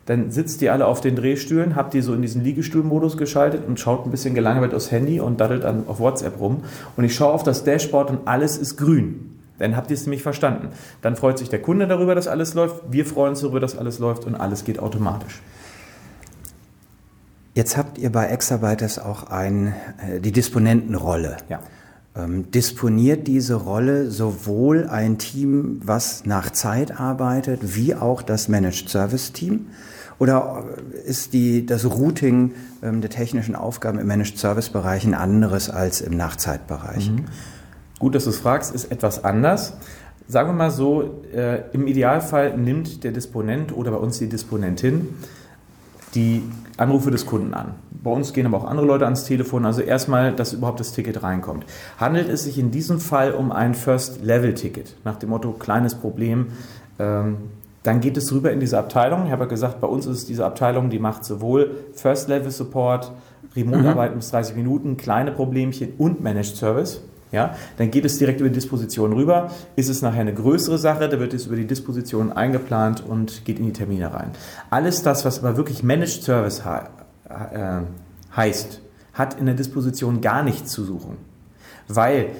dann 0.07 0.31
sitzt 0.31 0.63
ihr 0.63 0.73
alle 0.73 0.87
auf 0.87 1.01
den 1.01 1.17
Drehstühlen, 1.17 1.75
habt 1.75 1.93
ihr 1.95 2.03
so 2.03 2.15
in 2.15 2.23
diesen 2.23 2.43
Liegestuhlmodus 2.43 3.17
geschaltet 3.17 3.67
und 3.67 3.81
schaut 3.81 4.07
ein 4.07 4.13
bisschen 4.13 4.35
gelangweilt 4.35 4.73
aufs 4.73 4.93
Handy 4.93 5.19
und 5.21 5.41
daddelt 5.41 5.65
dann 5.65 5.89
auf 5.89 5.99
WhatsApp 5.99 6.39
rum. 6.41 6.63
Und 6.97 7.05
ich 7.05 7.15
schaue 7.15 7.33
auf 7.33 7.43
das 7.43 7.65
Dashboard 7.65 8.11
und 8.11 8.29
alles 8.29 8.57
ist 8.57 8.77
grün. 8.77 9.33
Dann 9.59 9.77
habt 9.77 9.91
ihr 9.91 9.95
es 9.95 10.07
nämlich 10.07 10.23
verstanden. 10.23 10.69
Dann 11.03 11.17
freut 11.17 11.39
sich 11.39 11.49
der 11.49 11.61
Kunde 11.61 11.89
darüber, 11.89 12.15
dass 12.15 12.29
alles 12.29 12.55
läuft. 12.55 12.83
Wir 12.89 13.05
freuen 13.05 13.31
uns 13.31 13.41
darüber, 13.41 13.59
dass 13.59 13.77
alles 13.77 13.99
läuft 13.99 14.27
und 14.27 14.37
alles 14.37 14.65
geht 14.65 14.79
automatisch. 14.79 15.43
Jetzt 17.55 17.77
habt 17.77 17.99
ihr 17.99 18.13
bei 18.13 18.27
Exabytes 18.27 18.99
auch 19.01 19.31
ein, 19.31 19.75
äh, 20.07 20.21
die 20.21 20.31
Disponentenrolle. 20.31 21.39
Ja. 21.49 21.61
Ähm, 22.15 22.51
disponiert 22.51 23.27
diese 23.27 23.55
Rolle 23.55 24.11
sowohl 24.11 24.87
ein 24.87 25.19
Team, 25.19 25.81
was 25.83 26.27
nach 26.27 26.51
Zeit 26.51 27.01
arbeitet, 27.01 27.75
wie 27.75 27.95
auch 27.95 28.23
das 28.23 28.49
Managed 28.49 28.89
Service 28.89 29.33
Team? 29.33 29.67
Oder 30.19 30.65
ist 31.05 31.33
die, 31.33 31.67
das 31.67 31.85
Routing 31.85 32.53
ähm, 32.83 33.01
der 33.01 33.11
technischen 33.11 33.55
Aufgaben 33.55 33.99
im 33.99 34.07
Managed 34.07 34.39
Service 34.39 34.71
Bereich 34.71 35.05
ein 35.05 35.15
anderes 35.15 35.69
als 35.69 36.01
im 36.01 36.17
Nachzeitbereich? 36.17 37.11
Mhm. 37.11 37.25
Gut, 37.99 38.15
dass 38.15 38.25
du 38.25 38.31
es 38.31 38.39
fragst, 38.39 38.75
ist 38.75 38.91
etwas 38.91 39.25
anders. 39.25 39.75
Sagen 40.29 40.49
wir 40.49 40.55
mal 40.55 40.71
so, 40.71 41.23
äh, 41.33 41.63
im 41.73 41.87
Idealfall 41.87 42.57
nimmt 42.57 43.05
der 43.05 43.13
Disponent 43.13 43.77
oder 43.77 43.93
bei 43.93 43.99
uns 43.99 44.19
die 44.19 44.29
Disponentin 44.29 45.09
die 46.15 46.43
Anrufe 46.79 47.11
des 47.11 47.27
Kunden 47.27 47.55
an. 47.55 47.75
Bei 47.91 48.11
uns 48.11 48.33
gehen 48.33 48.47
aber 48.47 48.59
auch 48.59 48.65
andere 48.65 48.87
Leute 48.87 49.05
ans 49.05 49.25
Telefon, 49.25 49.67
also 49.67 49.83
erstmal, 49.83 50.35
dass 50.35 50.53
überhaupt 50.53 50.81
das 50.81 50.93
Ticket 50.93 51.23
reinkommt. 51.23 51.67
Handelt 51.99 52.29
es 52.29 52.45
sich 52.45 52.59
in 52.59 52.71
diesem 52.71 53.01
Fall 53.01 53.33
um 53.33 53.53
ein 53.53 53.75
First-Level-Ticket, 53.75 54.97
nach 55.05 55.17
dem 55.17 55.31
Motto 55.31 55.53
kleines 55.53 55.95
Problem, 55.95 56.49
ähm, 56.99 57.37
dann 57.87 58.01
geht 58.01 58.17
es 58.17 58.33
rüber 58.33 58.51
in 58.51 58.59
diese 58.59 58.79
Abteilung. 58.79 59.27
Ich 59.27 59.33
habe 59.33 59.45
ja 59.45 59.49
gesagt, 59.49 59.81
bei 59.81 59.87
uns 59.87 60.07
ist 60.07 60.19
es 60.19 60.27
diese 60.27 60.45
Abteilung, 60.45 60.91
die 60.91 60.99
macht 60.99 61.25
sowohl 61.25 61.71
First-Level-Support, 61.95 63.13
Remote-Arbeit 63.55 64.13
mhm. 64.13 64.17
bis 64.17 64.31
30 64.31 64.57
Minuten, 64.57 64.97
kleine 64.97 65.31
Problemchen 65.31 65.93
und 65.99 66.21
Managed 66.21 66.57
Service. 66.57 67.01
Ja, 67.33 67.57
dann 67.77 67.91
geht 67.91 68.05
es 68.05 68.19
direkt 68.19 68.41
über 68.41 68.49
die 68.49 68.55
Disposition 68.55 69.13
rüber. 69.13 69.51
Ist 69.75 69.89
es 69.89 70.01
nachher 70.01 70.21
eine 70.21 70.35
größere 70.35 70.79
Sache, 70.79 71.09
da 71.09 71.19
wird 71.19 71.35
es 71.35 71.47
über 71.47 71.57
die 71.57 71.67
Disposition 71.67 72.33
eingeplant 72.33 73.05
und 73.07 73.45
geht 73.45 73.59
in 73.59 73.67
die 73.67 73.73
Termine 73.73 74.13
rein. 74.15 74.31
Alles 74.71 75.03
das, 75.03 75.25
was 75.25 75.41
aber 75.41 75.57
wirklich 75.57 75.83
Managed 75.83 76.23
Service 76.23 76.63
äh, 76.65 77.81
heißt, 78.37 78.81
hat 79.13 79.39
in 79.39 79.47
der 79.47 79.55
Disposition 79.55 80.21
gar 80.21 80.43
nichts 80.43 80.71
zu 80.71 80.85
suchen. 80.85 81.17
Weil 81.89 82.31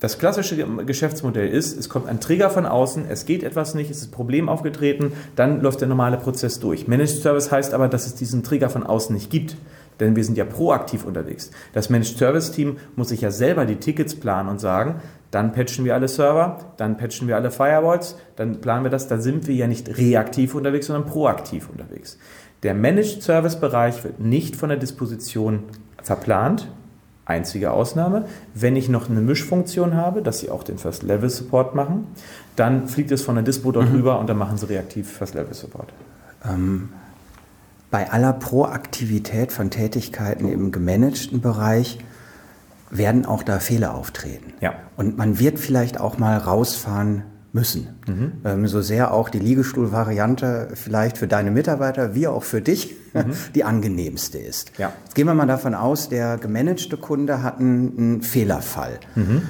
Das 0.00 0.18
klassische 0.18 0.56
Geschäftsmodell 0.84 1.48
ist, 1.48 1.76
es 1.76 1.88
kommt 1.88 2.06
ein 2.06 2.20
Trigger 2.20 2.50
von 2.50 2.66
außen, 2.66 3.06
es 3.08 3.26
geht 3.26 3.42
etwas 3.42 3.74
nicht, 3.74 3.90
es 3.90 3.98
ist 3.98 4.08
ein 4.08 4.10
Problem 4.12 4.48
aufgetreten, 4.48 5.12
dann 5.34 5.60
läuft 5.60 5.80
der 5.80 5.88
normale 5.88 6.18
Prozess 6.18 6.60
durch. 6.60 6.86
Managed 6.86 7.20
Service 7.20 7.50
heißt 7.50 7.74
aber, 7.74 7.88
dass 7.88 8.06
es 8.06 8.14
diesen 8.14 8.44
Trigger 8.44 8.70
von 8.70 8.84
außen 8.84 9.14
nicht 9.14 9.30
gibt. 9.30 9.56
Denn 10.00 10.14
wir 10.14 10.24
sind 10.24 10.38
ja 10.38 10.44
proaktiv 10.44 11.04
unterwegs. 11.04 11.50
Das 11.72 11.90
Managed 11.90 12.18
Service 12.18 12.52
Team 12.52 12.76
muss 12.94 13.08
sich 13.08 13.20
ja 13.20 13.32
selber 13.32 13.66
die 13.66 13.76
Tickets 13.76 14.14
planen 14.14 14.48
und 14.48 14.60
sagen, 14.60 15.00
dann 15.32 15.52
patchen 15.52 15.84
wir 15.84 15.94
alle 15.94 16.06
Server, 16.08 16.72
dann 16.76 16.96
patchen 16.96 17.26
wir 17.26 17.34
alle 17.36 17.50
Firewalls, 17.50 18.16
dann 18.36 18.60
planen 18.60 18.84
wir 18.84 18.90
das. 18.90 19.08
Da 19.08 19.18
sind 19.18 19.48
wir 19.48 19.54
ja 19.54 19.66
nicht 19.66 19.98
reaktiv 19.98 20.54
unterwegs, 20.54 20.86
sondern 20.86 21.06
proaktiv 21.06 21.68
unterwegs. 21.68 22.16
Der 22.62 22.74
Managed 22.74 23.22
Service 23.22 23.56
Bereich 23.56 24.04
wird 24.04 24.20
nicht 24.20 24.56
von 24.56 24.68
der 24.68 24.78
Disposition 24.78 25.64
verplant, 26.02 26.68
Einzige 27.28 27.72
Ausnahme, 27.72 28.24
wenn 28.54 28.74
ich 28.74 28.88
noch 28.88 29.10
eine 29.10 29.20
Mischfunktion 29.20 29.94
habe, 29.94 30.22
dass 30.22 30.40
sie 30.40 30.50
auch 30.50 30.64
den 30.64 30.78
First-Level-Support 30.78 31.74
machen, 31.74 32.06
dann 32.56 32.88
fliegt 32.88 33.12
es 33.12 33.22
von 33.22 33.34
der 33.34 33.44
Dispo 33.44 33.70
dort 33.70 33.90
mhm. 33.90 33.96
rüber 33.96 34.18
und 34.18 34.28
dann 34.28 34.38
machen 34.38 34.56
sie 34.56 34.66
reaktiv 34.66 35.12
First-Level-Support. 35.12 35.92
Ähm, 36.44 36.88
bei 37.90 38.10
aller 38.10 38.32
Proaktivität 38.32 39.52
von 39.52 39.70
Tätigkeiten 39.70 40.50
im 40.50 40.72
gemanagten 40.72 41.42
Bereich 41.42 41.98
werden 42.90 43.26
auch 43.26 43.42
da 43.42 43.58
Fehler 43.58 43.94
auftreten. 43.94 44.54
Ja. 44.60 44.74
Und 44.96 45.18
man 45.18 45.38
wird 45.38 45.58
vielleicht 45.58 46.00
auch 46.00 46.16
mal 46.16 46.38
rausfahren 46.38 47.24
müssen. 47.52 47.88
Mhm. 48.06 48.32
Ähm, 48.44 48.66
so 48.66 48.80
sehr 48.80 49.12
auch 49.12 49.28
die 49.28 49.38
Liegestuhlvariante 49.38 50.68
vielleicht 50.74 51.18
für 51.18 51.26
deine 51.26 51.50
Mitarbeiter 51.50 52.14
wie 52.14 52.26
auch 52.26 52.42
für 52.44 52.60
dich 52.60 52.96
mhm. 53.14 53.32
die 53.54 53.64
angenehmste 53.64 54.38
ist. 54.38 54.72
Ja. 54.78 54.92
Jetzt 55.04 55.14
gehen 55.14 55.26
wir 55.26 55.34
mal 55.34 55.46
davon 55.46 55.74
aus, 55.74 56.08
der 56.08 56.36
gemanagte 56.36 56.96
Kunde 56.96 57.42
hat 57.42 57.58
einen, 57.58 57.98
einen 57.98 58.22
Fehlerfall. 58.22 59.00
Mhm. 59.14 59.42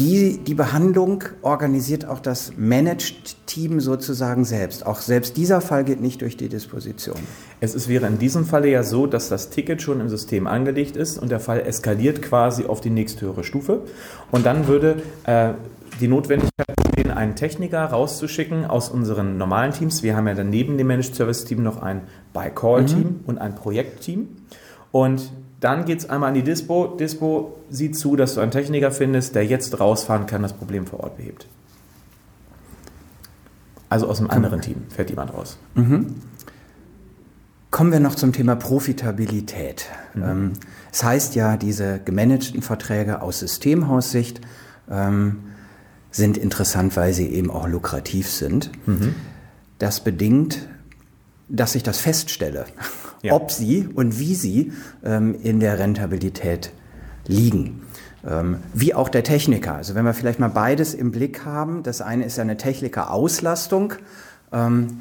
Die, 0.00 0.38
die 0.38 0.54
Behandlung 0.54 1.24
organisiert 1.42 2.06
auch 2.06 2.20
das 2.20 2.54
Managed-Team 2.56 3.80
sozusagen 3.80 4.46
selbst. 4.46 4.86
Auch 4.86 5.02
selbst 5.02 5.36
dieser 5.36 5.60
Fall 5.60 5.84
geht 5.84 6.00
nicht 6.00 6.22
durch 6.22 6.38
die 6.38 6.48
Disposition. 6.48 7.18
Es 7.60 7.74
ist, 7.74 7.86
wäre 7.86 8.06
in 8.06 8.18
diesem 8.18 8.46
Falle 8.46 8.70
ja 8.70 8.82
so, 8.82 9.06
dass 9.06 9.28
das 9.28 9.50
Ticket 9.50 9.82
schon 9.82 10.00
im 10.00 10.08
System 10.08 10.46
angelegt 10.46 10.96
ist 10.96 11.18
und 11.18 11.30
der 11.30 11.38
Fall 11.38 11.60
eskaliert 11.60 12.22
quasi 12.22 12.64
auf 12.64 12.80
die 12.80 12.88
nächsthöhere 12.88 13.44
Stufe. 13.44 13.82
Und 14.30 14.46
dann 14.46 14.68
würde 14.68 15.02
äh, 15.24 15.50
die 16.00 16.08
Notwendigkeit 16.08 16.66
bestehen, 16.76 17.10
einen 17.10 17.36
Techniker 17.36 17.84
rauszuschicken 17.84 18.64
aus 18.64 18.88
unseren 18.88 19.38
normalen 19.38 19.72
Teams. 19.72 20.02
Wir 20.02 20.16
haben 20.16 20.26
ja 20.26 20.34
dann 20.34 20.50
neben 20.50 20.78
dem 20.78 20.86
Managed 20.86 21.14
Service 21.14 21.44
Team 21.44 21.62
noch 21.62 21.82
ein 21.82 22.02
By-Call-Team 22.32 22.98
mhm. 22.98 23.20
und 23.26 23.38
ein 23.38 23.54
Projektteam. 23.54 24.28
Und 24.92 25.30
dann 25.60 25.84
geht 25.84 26.00
es 26.00 26.10
einmal 26.10 26.30
an 26.30 26.34
die 26.34 26.42
Dispo. 26.42 26.86
Dispo 26.98 27.58
sieht 27.68 27.96
zu, 27.96 28.16
dass 28.16 28.34
du 28.34 28.40
einen 28.40 28.50
Techniker 28.50 28.90
findest, 28.90 29.34
der 29.34 29.44
jetzt 29.44 29.78
rausfahren 29.78 30.26
kann, 30.26 30.42
das 30.42 30.52
Problem 30.52 30.86
vor 30.86 31.00
Ort 31.00 31.16
behebt. 31.16 31.46
Also 33.88 34.06
aus 34.06 34.20
einem 34.20 34.30
anderen 34.30 34.60
Team 34.60 34.82
fährt 34.88 35.10
jemand 35.10 35.34
raus. 35.34 35.58
Mhm. 35.74 36.14
Kommen 37.70 37.92
wir 37.92 38.00
noch 38.00 38.14
zum 38.14 38.32
Thema 38.32 38.56
Profitabilität. 38.56 39.86
Mhm. 40.14 40.22
Ähm, 40.22 40.52
es 40.92 41.04
heißt 41.04 41.34
ja, 41.34 41.56
diese 41.56 42.00
gemanagten 42.00 42.62
Verträge 42.62 43.20
aus 43.20 43.40
Systemhaussicht 43.40 44.40
ähm, 44.90 45.40
sind 46.10 46.36
interessant, 46.36 46.96
weil 46.96 47.12
sie 47.12 47.28
eben 47.28 47.50
auch 47.50 47.68
lukrativ 47.68 48.30
sind. 48.30 48.70
Mhm. 48.86 49.14
Das 49.78 50.00
bedingt, 50.00 50.68
dass 51.48 51.74
ich 51.74 51.82
das 51.82 51.98
feststelle, 51.98 52.66
ja. 53.22 53.32
ob 53.32 53.50
sie 53.50 53.88
und 53.94 54.18
wie 54.18 54.34
sie 54.34 54.72
ähm, 55.04 55.36
in 55.42 55.60
der 55.60 55.78
Rentabilität 55.78 56.72
liegen. 57.26 57.82
Ähm, 58.26 58.58
wie 58.74 58.94
auch 58.94 59.08
der 59.08 59.24
Techniker. 59.24 59.74
Also 59.74 59.94
wenn 59.94 60.04
wir 60.04 60.14
vielleicht 60.14 60.40
mal 60.40 60.48
beides 60.48 60.94
im 60.94 61.10
Blick 61.10 61.44
haben. 61.44 61.82
Das 61.82 62.02
eine 62.02 62.24
ist 62.24 62.38
eine 62.38 62.56
Techniker-Auslastung. 62.56 63.94
Ähm, 64.52 65.00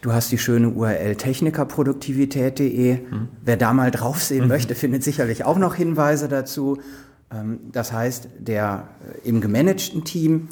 Du 0.00 0.12
hast 0.12 0.32
die 0.32 0.38
schöne 0.38 0.70
URL 0.70 1.16
technikerproduktivität.de. 1.16 2.94
Mhm. 2.94 3.28
Wer 3.44 3.56
da 3.56 3.72
mal 3.72 3.90
draufsehen 3.90 4.42
mhm. 4.42 4.48
möchte, 4.48 4.74
findet 4.74 5.02
sicherlich 5.02 5.44
auch 5.44 5.58
noch 5.58 5.74
Hinweise 5.74 6.28
dazu. 6.28 6.78
Ähm, 7.32 7.60
das 7.72 7.92
heißt, 7.92 8.28
der 8.38 8.88
äh, 9.24 9.28
im 9.28 9.40
gemanagten 9.40 10.04
Team 10.04 10.48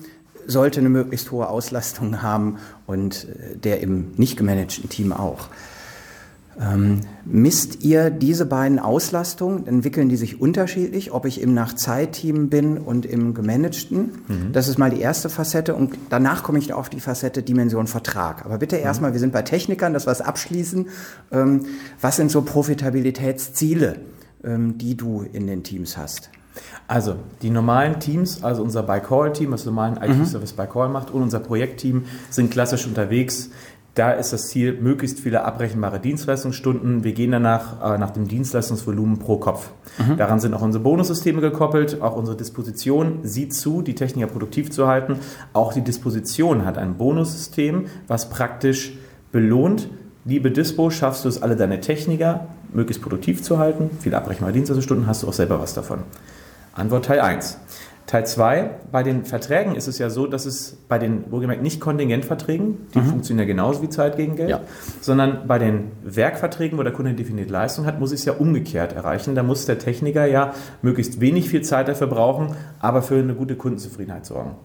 sollte 0.46 0.80
eine 0.80 0.88
möglichst 0.88 1.30
hohe 1.30 1.48
Auslastung 1.48 2.22
haben 2.22 2.58
und 2.86 3.24
äh, 3.28 3.56
der 3.56 3.80
im 3.80 4.12
nicht 4.16 4.36
gemanagten 4.36 4.88
Team 4.88 5.12
auch. 5.12 5.48
Ähm, 6.60 7.00
misst 7.24 7.84
ihr 7.84 8.10
diese 8.10 8.44
beiden 8.44 8.78
Auslastungen? 8.78 9.66
Entwickeln 9.66 10.08
die 10.10 10.16
sich 10.16 10.40
unterschiedlich, 10.40 11.12
ob 11.12 11.24
ich 11.24 11.40
im 11.40 11.54
Nach-Zeit-Team 11.54 12.50
bin 12.50 12.76
und 12.76 13.06
im 13.06 13.32
gemanagten? 13.32 14.10
Mhm. 14.28 14.52
Das 14.52 14.68
ist 14.68 14.76
mal 14.76 14.90
die 14.90 15.00
erste 15.00 15.30
Facette 15.30 15.74
und 15.74 15.96
danach 16.10 16.42
komme 16.42 16.58
ich 16.58 16.74
auf 16.74 16.90
die 16.90 17.00
Facette 17.00 17.42
Dimension 17.42 17.86
Vertrag. 17.86 18.44
Aber 18.44 18.58
bitte 18.58 18.76
mhm. 18.76 18.82
erstmal, 18.82 19.12
wir 19.12 19.20
sind 19.20 19.32
bei 19.32 19.42
Technikern, 19.42 19.94
das 19.94 20.06
was 20.06 20.20
abschließen. 20.20 20.88
Ähm, 21.32 21.66
was 22.00 22.16
sind 22.16 22.30
so 22.30 22.42
Profitabilitätsziele, 22.42 23.96
ähm, 24.44 24.76
die 24.76 24.96
du 24.96 25.24
in 25.32 25.46
den 25.46 25.62
Teams 25.62 25.96
hast? 25.96 26.30
Also 26.86 27.16
die 27.42 27.50
normalen 27.50 28.00
Teams, 28.00 28.42
also 28.42 28.62
unser 28.62 28.82
By-Call-Team, 28.82 29.52
was 29.52 29.64
normalen 29.64 29.96
IT-Service 29.96 30.52
mhm. 30.52 30.56
By-Call 30.56 30.88
macht, 30.88 31.10
und 31.10 31.22
unser 31.22 31.38
Projektteam 31.38 32.04
sind 32.30 32.50
klassisch 32.50 32.86
unterwegs. 32.86 33.50
Da 33.94 34.12
ist 34.12 34.32
das 34.32 34.48
Ziel, 34.48 34.80
möglichst 34.80 35.18
viele 35.18 35.44
abrechenbare 35.44 35.98
Dienstleistungsstunden. 35.98 37.02
Wir 37.02 37.12
gehen 37.12 37.32
danach 37.32 37.94
äh, 37.94 37.98
nach 37.98 38.10
dem 38.10 38.28
Dienstleistungsvolumen 38.28 39.18
pro 39.18 39.38
Kopf. 39.38 39.70
Mhm. 39.98 40.16
Daran 40.16 40.38
sind 40.38 40.54
auch 40.54 40.62
unsere 40.62 40.82
Bonussysteme 40.82 41.40
gekoppelt. 41.40 42.00
Auch 42.00 42.16
unsere 42.16 42.36
Disposition 42.36 43.18
sieht 43.24 43.52
zu, 43.52 43.82
die 43.82 43.96
Techniker 43.96 44.28
produktiv 44.28 44.70
zu 44.70 44.86
halten. 44.86 45.16
Auch 45.52 45.72
die 45.72 45.82
Disposition 45.82 46.64
hat 46.64 46.78
ein 46.78 46.94
Bonussystem, 46.94 47.86
was 48.06 48.30
praktisch 48.30 48.92
belohnt. 49.32 49.88
Liebe 50.24 50.50
Dispo, 50.52 50.90
schaffst 50.90 51.24
du 51.24 51.28
es, 51.28 51.42
alle 51.42 51.56
deine 51.56 51.80
Techniker 51.80 52.46
möglichst 52.72 53.02
produktiv 53.02 53.42
zu 53.42 53.58
halten? 53.58 53.90
Viele 54.00 54.16
abrechenbare 54.16 54.52
Dienstleistungsstunden, 54.52 55.06
hast 55.08 55.24
du 55.24 55.28
auch 55.28 55.32
selber 55.32 55.60
was 55.60 55.74
davon. 55.74 56.00
Antwort 56.74 57.04
Teil 57.06 57.20
1. 57.20 57.58
Teil 58.10 58.26
2, 58.26 58.70
bei 58.90 59.04
den 59.04 59.24
Verträgen 59.24 59.76
ist 59.76 59.86
es 59.86 59.98
ja 59.98 60.10
so, 60.10 60.26
dass 60.26 60.44
es 60.44 60.76
bei 60.88 60.98
den, 60.98 61.30
wohlgemerkt, 61.30 61.62
nicht 61.62 61.80
Kontingentverträgen, 61.80 62.88
die 62.92 62.98
mhm. 62.98 63.04
funktionieren 63.04 63.46
ja 63.46 63.54
genauso 63.54 63.82
wie 63.82 63.88
Zeit 63.88 64.16
gegen 64.16 64.34
Geld, 64.34 64.50
ja. 64.50 64.60
sondern 65.00 65.46
bei 65.46 65.60
den 65.60 65.92
Werkverträgen, 66.02 66.76
wo 66.76 66.82
der 66.82 66.92
Kunde 66.92 67.14
definiert 67.14 67.50
Leistung 67.50 67.86
hat, 67.86 68.00
muss 68.00 68.10
ich 68.10 68.18
es 68.18 68.24
ja 68.24 68.32
umgekehrt 68.32 68.94
erreichen. 68.94 69.36
Da 69.36 69.44
muss 69.44 69.64
der 69.64 69.78
Techniker 69.78 70.26
ja 70.26 70.54
möglichst 70.82 71.20
wenig 71.20 71.48
viel 71.48 71.62
Zeit 71.62 71.86
dafür 71.86 72.08
brauchen, 72.08 72.56
aber 72.80 73.02
für 73.02 73.14
eine 73.14 73.34
gute 73.34 73.54
Kundenzufriedenheit 73.54 74.26
sorgen. 74.26 74.56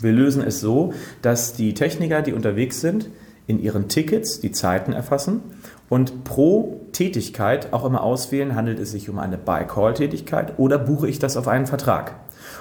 Wir 0.00 0.12
lösen 0.12 0.42
es 0.42 0.60
so, 0.60 0.94
dass 1.20 1.52
die 1.52 1.74
Techniker, 1.74 2.22
die 2.22 2.32
unterwegs 2.32 2.80
sind, 2.80 3.10
in 3.46 3.60
ihren 3.60 3.88
Tickets 3.88 4.40
die 4.40 4.52
Zeiten 4.52 4.94
erfassen 4.94 5.42
und 5.90 6.24
pro 6.24 6.77
Tätigkeit 6.92 7.72
auch 7.72 7.84
immer 7.84 8.02
auswählen, 8.02 8.54
handelt 8.54 8.78
es 8.78 8.92
sich 8.92 9.08
um 9.08 9.18
eine 9.18 9.38
Buy-Call-Tätigkeit 9.38 10.58
oder 10.58 10.78
buche 10.78 11.08
ich 11.08 11.18
das 11.18 11.36
auf 11.36 11.48
einen 11.48 11.66
Vertrag. 11.66 12.14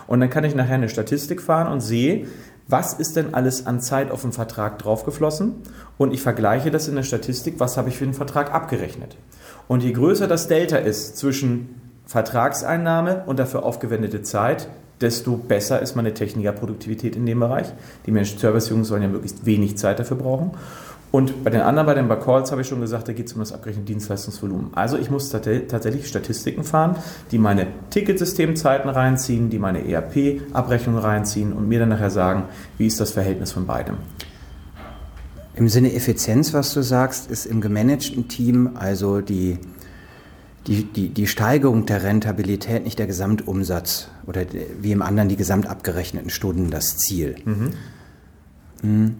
Und 0.08 0.20
dann 0.20 0.30
kann 0.30 0.44
ich 0.44 0.56
nachher 0.56 0.76
eine 0.76 0.90
Statistik 0.90 1.42
fahren 1.42 1.72
und 1.72 1.82
sehe, 1.82 2.28
was 2.68 2.94
ist 2.94 3.16
denn 3.16 3.34
alles 3.34 3.66
an 3.66 3.80
Zeit 3.80 4.12
auf 4.12 4.22
dem 4.22 4.34
Vertrag 4.34 4.78
draufgeflossen 4.80 5.56
und 5.98 6.14
ich 6.14 6.22
vergleiche 6.22 6.70
das 6.70 6.88
in 6.88 6.96
der 6.96 7.04
Statistik, 7.04 7.60
was 7.60 7.78
habe 7.78 7.90
ich 7.90 7.98
für 7.98 8.06
den 8.06 8.14
Vertrag 8.14 8.54
abgerechnet. 8.54 9.18
Und 9.68 9.84
je 9.84 9.94
größer 9.94 10.28
das 10.28 10.48
Delta 10.48 10.78
ist 10.78 11.18
zwischen 11.18 11.82
Vertragseinnahme 12.06 13.24
und 13.26 13.40
dafür 13.40 13.64
aufgewendete 13.64 14.22
Zeit, 14.22 14.70
desto 15.02 15.38
besser 15.38 15.82
ist 15.82 15.96
meine 15.96 16.14
Technikerproduktivität 16.14 17.16
in 17.16 17.26
dem 17.26 17.40
Bereich. 17.40 17.68
Die 18.06 18.12
Managed 18.12 18.40
Service 18.40 18.70
Jungs 18.70 18.88
sollen 18.88 19.04
ja 19.04 19.08
möglichst 19.08 19.46
wenig 19.46 19.78
Zeit 19.78 20.00
dafür 20.00 20.18
brauchen. 20.18 20.52
Und 21.18 21.44
bei 21.44 21.50
den 21.50 21.62
anderen, 21.62 21.88
bei 21.88 21.96
den 21.96 22.08
Bacalls 22.08 22.52
habe 22.52 22.62
ich 22.62 22.68
schon 22.68 22.80
gesagt, 22.80 23.08
da 23.08 23.12
geht 23.12 23.26
es 23.26 23.34
um 23.34 23.40
das 23.40 23.52
abgerechnete 23.52 23.88
Dienstleistungsvolumen. 23.88 24.76
Also 24.76 25.00
ich 25.00 25.10
muss 25.10 25.32
tatsächlich 25.32 26.08
Statistiken 26.08 26.64
fahren, 26.64 26.96
die 27.32 27.40
meine 27.40 27.66
Ticketsystemzeiten 27.90 28.88
reinziehen, 28.88 29.50
die 29.50 29.58
meine 29.58 29.84
ERP-Abrechnung 29.84 30.96
reinziehen 30.96 31.54
und 31.54 31.68
mir 31.68 31.80
dann 31.80 31.90
nachher 31.90 32.12
sagen, 32.12 32.44
wie 32.78 32.86
ist 32.86 33.00
das 33.00 33.10
Verhältnis 33.10 33.52
von 33.52 33.66
beidem. 33.66 33.98
Im 35.56 35.70
Sinne 35.70 35.92
Effizienz, 35.92 36.54
was 36.54 36.72
du 36.76 36.84
sagst, 36.84 37.32
ist 37.32 37.48
im 37.48 37.62
gemanagten 37.62 38.28
Team 38.28 38.74
also 38.76 39.22
die, 39.22 39.58
die, 40.68 40.84
die, 40.84 41.10
die 41.10 41.26
Steigerung 41.26 41.88
der 41.88 42.04
Rentabilität 42.04 42.84
nicht 42.84 43.00
der 43.00 43.08
Gesamtumsatz 43.08 44.10
oder 44.28 44.46
wie 44.80 44.92
im 44.92 45.02
anderen 45.02 45.30
die 45.30 45.36
gesamtabgerechneten 45.36 46.30
Stunden 46.30 46.70
das 46.70 46.98
Ziel. 46.98 47.38
Mhm. 47.44 47.74
Hm. 48.82 49.16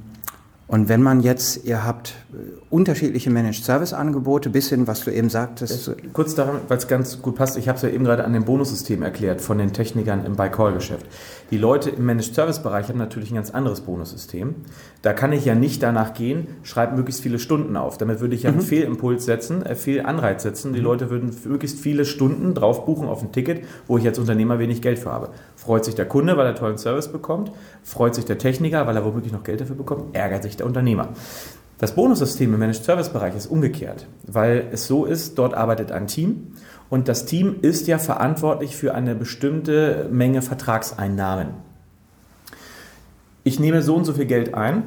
Und 0.68 0.90
wenn 0.90 1.02
man 1.02 1.22
jetzt, 1.22 1.64
ihr 1.64 1.86
habt 1.86 2.14
äh, 2.34 2.38
unterschiedliche 2.70 3.30
Managed 3.30 3.64
Service 3.64 3.94
Angebote, 3.94 4.50
bisschen, 4.50 4.86
was 4.86 5.06
du 5.06 5.12
eben 5.12 5.30
sagtest. 5.30 5.96
Kurz 6.12 6.36
daran, 6.36 6.60
weil 6.68 6.78
es 6.78 6.90
ganz 6.90 7.22
gut 7.22 7.36
passt, 7.36 7.58
ich 7.58 7.70
habe 7.70 7.78
es 7.78 7.84
ja 7.84 7.90
eben 7.90 8.04
gerade 8.04 8.26
an 8.26 8.34
dem 8.34 8.44
Bonussystem 8.44 9.02
erklärt 9.02 9.40
von 9.40 9.58
den 9.58 9.72
Technikern 9.72 10.26
im 10.26 10.36
Buy-Call-Geschäft. 10.36 11.06
Die 11.52 11.58
Leute 11.58 11.92
im 11.92 12.06
Managed 12.06 12.36
Service 12.36 12.60
Bereich 12.60 12.90
haben 12.90 12.98
natürlich 12.98 13.32
ein 13.32 13.36
ganz 13.36 13.52
anderes 13.52 13.80
Bonussystem. 13.80 14.56
Da 15.02 15.14
kann 15.14 15.32
ich 15.32 15.46
ja 15.46 15.56
nicht 15.56 15.82
danach 15.82 16.14
gehen, 16.14 16.48
schreib 16.64 16.94
möglichst 16.98 17.22
viele 17.22 17.40
Stunden 17.40 17.78
auf. 17.78 17.98
Damit 17.98 18.20
würde 18.20 18.36
ich 18.36 18.44
ja 18.44 18.50
einen 18.50 18.60
mhm. 18.60 18.64
Fehlimpuls 18.64 19.24
setzen, 19.24 19.66
äh, 19.66 19.76
Fehlanreiz 19.76 20.44
setzen. 20.44 20.74
Die 20.74 20.80
mhm. 20.80 20.86
Leute 20.86 21.10
würden 21.10 21.34
möglichst 21.46 21.80
viele 21.80 22.04
Stunden 22.04 22.54
drauf 22.54 22.86
buchen 22.86 23.08
auf 23.08 23.22
ein 23.22 23.32
Ticket, 23.32 23.64
wo 23.88 23.98
ich 23.98 24.06
als 24.06 24.20
Unternehmer 24.20 24.60
wenig 24.60 24.82
Geld 24.82 25.00
für 25.00 25.14
habe. 25.14 25.30
Freut 25.56 25.86
sich 25.86 25.96
der 25.96 26.06
Kunde, 26.06 26.36
weil 26.36 26.46
er 26.46 26.56
tollen 26.56 26.78
Service 26.78 27.08
bekommt, 27.08 27.54
freut 27.84 28.16
sich 28.16 28.26
der 28.26 28.38
Techniker, 28.38 28.86
weil 28.86 28.98
er 28.98 29.06
womöglich 29.06 29.32
noch 29.32 29.44
Geld 29.44 29.62
dafür 29.62 29.78
bekommt, 29.78 30.14
ärgert 30.14 30.44
sich 30.44 30.57
der 30.60 30.66
Unternehmer. 30.66 31.10
Das 31.80 31.94
Bonussystem 31.94 32.54
im 32.54 32.60
Managed 32.60 32.84
Service 32.84 33.10
Bereich 33.10 33.36
ist 33.36 33.46
umgekehrt, 33.48 34.08
weil 34.26 34.68
es 34.72 34.88
so 34.88 35.06
ist, 35.06 35.38
dort 35.38 35.54
arbeitet 35.54 35.92
ein 35.92 36.08
Team 36.08 36.54
und 36.90 37.08
das 37.08 37.26
Team 37.26 37.58
ist 37.62 37.88
ja 37.88 38.00
verantwortlich 38.00 38.76
für 38.76 38.96
eine 38.96 39.14
bestimmte 39.14 40.08
Menge 40.12 40.42
Vertragseinnahmen. 40.42 41.50
Ich 43.44 43.60
nehme 43.60 43.82
so 43.84 43.96
und 43.96 44.06
so 44.06 44.14
viel 44.14 44.26
Geld 44.26 44.56
ein 44.56 44.84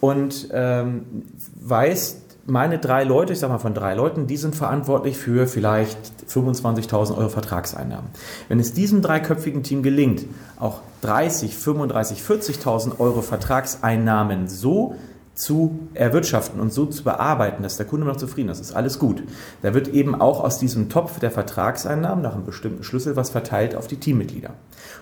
und 0.00 0.48
ähm, 0.52 1.04
weiß, 1.60 2.22
meine 2.44 2.78
drei 2.78 3.04
Leute, 3.04 3.32
ich 3.32 3.38
sage 3.38 3.52
mal 3.52 3.60
von 3.60 3.72
drei 3.72 3.94
Leuten, 3.94 4.26
die 4.26 4.36
sind 4.36 4.56
verantwortlich 4.56 5.16
für 5.16 5.46
vielleicht 5.46 5.98
25.000 6.28 7.16
Euro 7.16 7.28
Vertragseinnahmen. 7.28 8.10
Wenn 8.48 8.58
es 8.58 8.72
diesem 8.72 9.00
dreiköpfigen 9.00 9.62
Team 9.62 9.82
gelingt, 9.82 10.24
auch 10.58 10.80
30, 11.02 11.56
35, 11.56 12.20
40.000 12.20 12.98
Euro 12.98 13.22
Vertragseinnahmen 13.22 14.48
so 14.48 14.96
zu 15.34 15.88
erwirtschaften 15.94 16.60
und 16.60 16.72
so 16.72 16.84
zu 16.86 17.04
bearbeiten, 17.04 17.62
dass 17.62 17.78
der 17.78 17.86
Kunde 17.86 18.06
noch 18.06 18.16
zufrieden 18.16 18.50
ist, 18.50 18.60
ist 18.60 18.74
alles 18.74 18.98
gut. 18.98 19.22
Da 19.62 19.72
wird 19.72 19.88
eben 19.88 20.14
auch 20.14 20.44
aus 20.44 20.58
diesem 20.58 20.90
Topf 20.90 21.20
der 21.20 21.30
Vertragseinnahmen 21.30 22.22
nach 22.22 22.34
einem 22.34 22.44
bestimmten 22.44 22.84
Schlüssel 22.84 23.16
was 23.16 23.30
verteilt 23.30 23.74
auf 23.74 23.86
die 23.86 23.96
Teammitglieder. 23.96 24.50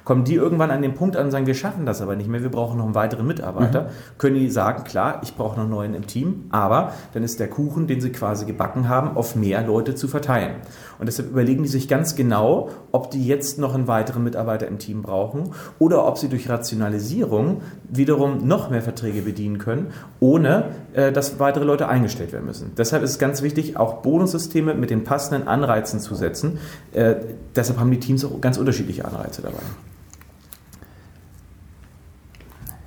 Kommen 0.04 0.24
die 0.24 0.34
irgendwann 0.34 0.70
an 0.70 0.82
den 0.82 0.94
Punkt 0.94 1.16
an 1.16 1.26
und 1.26 1.30
sagen, 1.32 1.46
wir 1.46 1.54
schaffen 1.54 1.84
das 1.84 2.00
aber 2.00 2.14
nicht 2.14 2.28
mehr, 2.28 2.42
wir 2.42 2.50
brauchen 2.50 2.78
noch 2.78 2.84
einen 2.84 2.94
weiteren 2.94 3.26
Mitarbeiter, 3.26 3.82
mhm. 3.82 3.88
können 4.18 4.36
die 4.36 4.50
sagen, 4.50 4.84
klar, 4.84 5.20
ich 5.22 5.34
brauche 5.36 5.56
noch 5.56 5.64
einen 5.64 5.70
neuen 5.70 5.94
im 5.94 6.06
Team, 6.06 6.44
aber 6.50 6.92
dann 7.12 7.24
ist 7.24 7.40
der 7.40 7.48
Kuchen, 7.48 7.88
den 7.88 8.00
sie 8.00 8.10
quasi 8.10 8.46
gebacken 8.46 8.88
haben, 8.88 9.16
auf 9.16 9.34
mehr 9.34 9.62
Leute 9.66 9.96
zu 9.96 10.06
verteilen. 10.06 10.56
Und 11.00 11.06
deshalb 11.06 11.30
überlegen 11.30 11.62
die 11.62 11.68
sich 11.68 11.88
ganz 11.88 12.14
genau, 12.14 12.68
ob 12.92 13.10
die 13.10 13.26
jetzt 13.26 13.58
noch 13.58 13.74
einen 13.74 13.88
weiteren 13.88 14.22
Mitarbeiter 14.22 14.68
im 14.68 14.78
Team 14.78 15.02
brauchen 15.02 15.52
oder 15.78 16.06
ob 16.06 16.18
sie 16.18 16.28
durch 16.28 16.48
Rationalisierung 16.48 17.62
wiederum 17.88 18.46
noch 18.46 18.70
mehr 18.70 18.82
Verträge 18.82 19.22
bedienen 19.22 19.58
können 19.58 19.88
ohne 20.20 20.66
äh, 20.92 21.12
dass 21.12 21.38
weitere 21.38 21.64
Leute 21.64 21.88
eingestellt 21.88 22.32
werden 22.32 22.46
müssen. 22.46 22.72
Deshalb 22.76 23.02
ist 23.02 23.10
es 23.10 23.18
ganz 23.18 23.42
wichtig, 23.42 23.76
auch 23.76 24.02
Bonussysteme 24.02 24.74
mit 24.74 24.90
den 24.90 25.04
passenden 25.04 25.48
Anreizen 25.48 26.00
zu 26.00 26.14
setzen. 26.14 26.58
Äh, 26.92 27.16
deshalb 27.56 27.78
haben 27.78 27.90
die 27.90 28.00
Teams 28.00 28.24
auch 28.24 28.40
ganz 28.40 28.58
unterschiedliche 28.58 29.04
Anreize 29.04 29.42
dabei. 29.42 29.58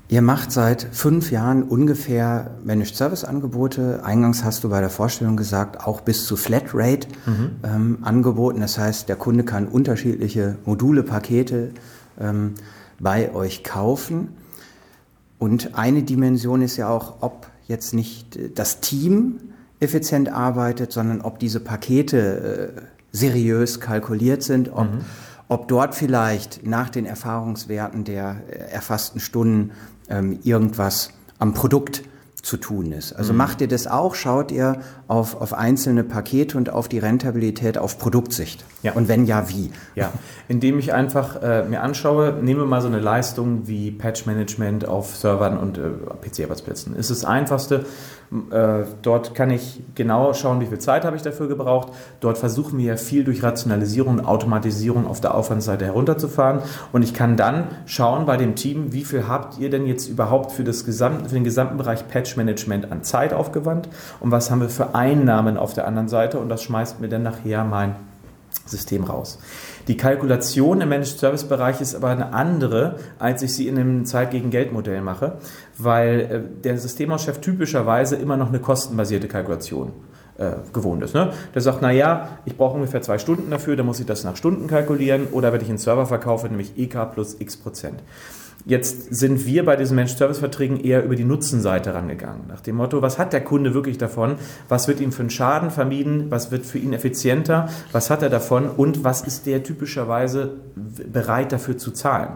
Ihr 0.10 0.22
macht 0.22 0.52
seit 0.52 0.88
fünf 0.92 1.32
Jahren 1.32 1.64
ungefähr 1.64 2.52
Managed 2.64 2.96
Service 2.96 3.24
Angebote. 3.24 4.02
Eingangs 4.04 4.44
hast 4.44 4.64
du 4.64 4.70
bei 4.70 4.80
der 4.80 4.90
Vorstellung 4.90 5.38
gesagt, 5.38 5.86
auch 5.86 6.02
bis 6.02 6.26
zu 6.26 6.36
Flatrate 6.36 7.08
mhm. 7.26 7.52
ähm, 7.64 7.98
angeboten. 8.02 8.60
Das 8.60 8.78
heißt, 8.78 9.10
der 9.10 9.16
Kunde 9.16 9.44
kann 9.44 9.68
unterschiedliche 9.68 10.58
Module, 10.66 11.04
Pakete 11.04 11.72
ähm, 12.20 12.56
bei 13.00 13.34
euch 13.34 13.64
kaufen. 13.64 14.30
Und 15.40 15.76
eine 15.76 16.04
Dimension 16.04 16.62
ist 16.62 16.78
ja 16.78 16.90
auch, 16.90 17.16
ob 17.22 17.48
jetzt 17.68 17.94
nicht 17.94 18.36
äh, 18.36 18.50
das 18.50 18.82
Team 18.82 19.40
effizient 19.80 20.30
arbeitet, 20.30 20.92
sondern 20.92 21.22
ob 21.22 21.40
diese 21.40 21.60
Pakete 21.60 22.76
äh, 22.78 22.82
seriös 23.12 23.80
kalkuliert 23.80 24.44
sind, 24.44 24.72
ob, 24.72 24.92
mhm. 24.92 25.02
ob 25.48 25.68
dort 25.68 25.96
vielleicht 25.96 26.66
nach 26.66 26.90
den 26.90 27.06
Erfahrungswerten 27.06 28.04
der 28.04 28.42
äh, 28.50 28.72
erfassten 28.72 29.20
Stunden 29.20 29.72
ähm, 30.10 30.40
irgendwas 30.44 31.12
am 31.40 31.54
Produkt 31.54 32.04
zu 32.44 32.58
tun 32.58 32.92
ist. 32.92 33.14
Also 33.14 33.32
mhm. 33.32 33.38
macht 33.38 33.62
ihr 33.62 33.70
das 33.70 33.88
auch? 33.88 34.16
Schaut 34.16 34.52
ihr 34.52 34.80
auf, 35.08 35.40
auf 35.40 35.54
einzelne 35.54 36.04
Pakete 36.04 36.58
und 36.58 36.70
auf 36.70 36.90
die 36.90 37.00
Rentabilität 37.00 37.78
auf 37.78 37.98
Produktsicht? 37.98 38.66
Ja. 38.84 38.92
Und 38.92 39.08
wenn 39.08 39.26
ja, 39.26 39.50
wie? 39.50 39.72
Ja, 39.96 40.12
indem 40.50 40.78
ich 40.78 40.94
einfach 40.94 41.42
äh, 41.42 41.64
mir 41.64 41.82
anschaue, 41.82 42.34
nehmen 42.42 42.60
wir 42.60 42.66
mal 42.66 42.82
so 42.82 42.90
eine 42.90 43.00
Leistung 43.00 43.66
wie 43.68 43.92
Patch 43.92 44.26
Management 44.26 44.86
auf 44.86 45.16
Servern 45.16 45.58
und 45.58 45.78
äh, 45.78 45.84
PC-Arbeitsplätzen. 46.22 46.98
Ist 46.98 47.12
das 47.12 47.24
einfachste. 47.24 47.86
Äh, 48.52 48.86
dort 49.04 49.36
kann 49.36 49.52
ich 49.52 49.82
genau 49.94 50.34
schauen, 50.34 50.60
wie 50.60 50.66
viel 50.66 50.80
Zeit 50.80 51.06
habe 51.06 51.16
ich 51.16 51.22
dafür 51.22 51.48
gebraucht. 51.48 51.94
Dort 52.20 52.38
versuchen 52.38 52.78
wir 52.80 52.86
ja 52.86 52.98
viel 52.98 53.24
durch 53.24 53.44
Rationalisierung 53.44 54.20
und 54.20 54.26
Automatisierung 54.26 55.08
auf 55.08 55.22
der 55.22 55.36
Aufwandsseite 55.36 55.86
herunterzufahren. 55.86 56.60
Und 56.91 57.04
ich 57.04 57.13
kann 57.13 57.38
dann 57.38 57.67
schauen 57.86 58.26
bei 58.26 58.36
dem 58.36 58.56
Team, 58.56 58.91
wie 58.91 59.06
viel 59.06 59.28
habt 59.28 59.60
ihr 59.60 59.70
denn 59.70 59.86
jetzt 59.86 60.10
überhaupt 60.10 60.52
für, 60.52 60.63
das 60.63 60.84
gesamte, 60.84 61.30
für 61.30 61.36
den 61.36 61.44
gesamten 61.44 61.78
Bereich 61.78 62.08
Patch 62.08 62.33
Management 62.38 62.91
an 62.91 63.04
Zeit 63.04 63.34
aufgewandt 63.34 63.89
und 64.19 64.32
was 64.32 64.52
haben 64.52 64.62
wir 64.62 64.69
für 64.69 64.96
Einnahmen 64.96 65.58
auf 65.58 65.74
der 65.74 65.88
anderen 65.88 66.08
Seite 66.08 66.39
und 66.39 66.50
das 66.50 66.63
schmeißt 66.63 67.00
mir 67.00 67.10
dann 67.10 67.24
nachher 67.24 67.63
mein 67.63 67.96
System 68.65 69.04
raus. 69.04 69.39
Die 69.88 69.98
Kalkulation 69.98 70.80
im 70.80 70.89
Managed 70.89 71.19
Service 71.19 71.43
Bereich 71.43 71.82
ist 71.82 71.96
aber 71.96 72.10
eine 72.10 72.34
andere, 72.34 72.98
als 73.19 73.41
ich 73.41 73.54
sie 73.54 73.67
in 73.67 73.78
einem 73.78 74.06
Zeit 74.06 74.32
gegen 74.32 74.50
Geld 74.50 74.72
Modell 74.72 75.02
mache, 75.02 75.38
weil 75.78 76.19
äh, 76.19 76.62
der 76.63 76.78
Systemhauschef 76.78 77.39
typischerweise 77.39 78.15
immer 78.15 78.38
noch 78.38 78.50
eine 78.50 78.60
kostenbasierte 78.60 79.28
Kalkulation 79.28 79.91
äh, 80.38 80.52
gewohnt 80.74 81.04
ist. 81.04 81.13
Ne? 81.13 81.32
Der 81.54 81.62
sagt, 81.62 81.82
naja, 81.82 82.30
ich 82.46 82.58
brauche 82.58 82.76
ungefähr 82.76 83.02
zwei 83.02 83.17
Stunden 83.17 83.52
dafür, 83.52 83.76
dann 83.76 83.86
muss 83.86 84.00
ich 84.00 84.06
das 84.06 84.24
nach 84.24 84.36
Stunden 84.36 84.67
kalkulieren 84.67 85.28
oder 85.32 85.54
wenn 85.54 85.62
ich 85.62 85.69
einen 85.69 85.78
Server 85.78 86.06
verkaufe, 86.06 86.48
nämlich 86.48 86.78
EK 86.78 87.13
plus 87.13 87.39
x 87.39 87.58
Prozent. 87.58 88.02
Jetzt 88.65 89.13
sind 89.13 89.46
wir 89.46 89.65
bei 89.65 89.76
diesen 89.76 89.96
Managed-Service-Verträgen 89.96 90.80
eher 90.80 91.04
über 91.04 91.17
die 91.17 91.26
Nutzenseite 91.26 91.93
rangegangen. 91.93 92.43
Nach 92.48 92.62
dem 92.62 92.78
Motto, 92.78 93.02
was 93.02 93.19
hat 93.19 93.34
der 93.34 93.43
Kunde 93.43 93.74
wirklich 93.74 93.98
davon? 93.98 94.36
Was 94.69 94.88
wird 94.88 95.02
ihm 95.02 95.12
für 95.12 95.24
einen 95.24 95.30
Schaden 95.30 95.69
vermieden? 95.69 96.28
Was 96.30 96.50
wird 96.50 96.65
für 96.65 96.78
ihn 96.78 96.93
effizienter? 96.93 97.67
Was 97.91 98.10
hat 98.10 98.22
er 98.22 98.30
davon? 98.30 98.69
Und 98.69 99.04
was 99.04 99.22
ist 99.22 99.48
der 99.48 99.63
typischerweise 99.63 100.52
bereit 100.76 101.52
dafür 101.52 101.78
zu 101.78 101.91
zahlen? 101.91 102.30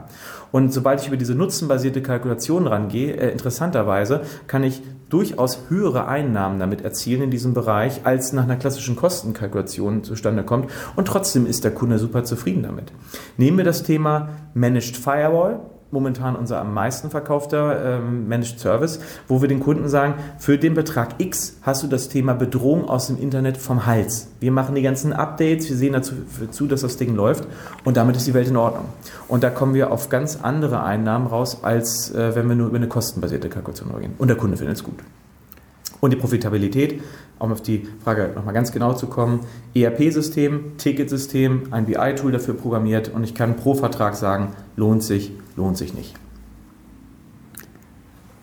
Und 0.51 0.73
sobald 0.73 0.99
ich 0.99 1.07
über 1.07 1.17
diese 1.17 1.33
nutzenbasierte 1.33 2.01
Kalkulation 2.01 2.67
rangehe, 2.67 3.13
äh, 3.13 3.31
interessanterweise 3.31 4.21
kann 4.47 4.63
ich 4.63 4.81
durchaus 5.09 5.69
höhere 5.69 6.07
Einnahmen 6.07 6.59
damit 6.59 6.81
erzielen 6.81 7.23
in 7.23 7.31
diesem 7.31 7.53
Bereich, 7.53 8.01
als 8.05 8.33
nach 8.33 8.43
einer 8.43 8.57
klassischen 8.57 8.95
Kostenkalkulation 8.95 10.03
zustande 10.03 10.43
kommt. 10.43 10.69
Und 10.95 11.07
trotzdem 11.07 11.45
ist 11.45 11.63
der 11.63 11.73
Kunde 11.73 11.99
super 11.99 12.23
zufrieden 12.23 12.63
damit. 12.63 12.91
Nehmen 13.37 13.57
wir 13.57 13.65
das 13.65 13.83
Thema 13.83 14.29
Managed 14.53 14.97
Firewall 14.97 15.61
momentan 15.91 16.36
unser 16.36 16.60
am 16.60 16.73
meisten 16.73 17.10
verkaufter 17.10 18.00
ähm, 18.00 18.28
Managed 18.28 18.60
Service, 18.60 19.00
wo 19.28 19.41
wir 19.41 19.47
den 19.47 19.60
Kunden 19.60 19.88
sagen, 19.89 20.15
für 20.38 20.58
den 20.58 20.73
Betrag 20.73 21.15
X 21.19 21.58
hast 21.62 21.84
du 21.84 21.88
das 21.88 22.10
Thema 22.10 22.34
Bedrohung 22.34 22.88
aus 22.89 23.08
dem 23.08 23.17
Internet 23.17 23.58
vom 23.58 23.86
Hals. 23.86 24.28
Wir 24.39 24.52
machen 24.52 24.76
die 24.76 24.82
ganzen 24.82 25.13
Updates, 25.13 25.69
wir 25.69 25.78
sehen 25.78 25.93
dazu 25.93 26.13
zu, 26.52 26.67
dass 26.67 26.82
das 26.82 26.97
Ding 26.97 27.15
läuft 27.15 27.47
und 27.84 27.97
damit 27.97 28.17
ist 28.17 28.28
die 28.28 28.34
Welt 28.34 28.47
in 28.47 28.58
Ordnung. 28.58 28.86
Und 29.28 29.43
da 29.43 29.50
kommen 29.50 29.73
wir 29.73 29.91
auf 29.91 30.10
ganz 30.10 30.39
andere 30.41 30.84
Einnahmen 30.84 31.28
raus, 31.28 31.63
als 31.63 32.13
äh, 32.13 32.36
wenn 32.36 32.47
wir 32.50 32.56
nur 32.56 32.67
über 32.67 32.78
eine 32.78 32.88
kostenbasierte 32.88 33.50
Kalkulation 33.50 33.89
gehen. 34.00 34.13
Und 34.17 34.28
der 34.28 34.38
Kunde 34.38 34.58
findet 34.58 34.78
es 34.78 34.84
gut. 34.84 35.00
Und 36.00 36.13
die 36.13 36.17
Profitabilität, 36.17 37.02
um 37.39 37.52
auf 37.52 37.62
die 37.62 37.88
Frage 38.04 38.32
nochmal 38.36 38.54
ganz 38.54 38.71
genau 38.71 38.93
zu 38.93 39.08
kommen, 39.08 39.41
ERP-System, 39.73 40.78
Ticketsystem, 40.78 41.69
ein 41.71 41.86
BI-Tool 41.86 42.32
dafür 42.32 42.54
programmiert 42.54 43.10
und 43.13 43.23
ich 43.23 43.34
kann 43.34 43.56
pro 43.56 43.73
Vertrag 43.73 44.15
sagen, 44.15 44.54
lohnt 44.76 45.02
sich, 45.02 45.32
lohnt 45.57 45.77
sich 45.77 45.93
nicht. 45.93 46.15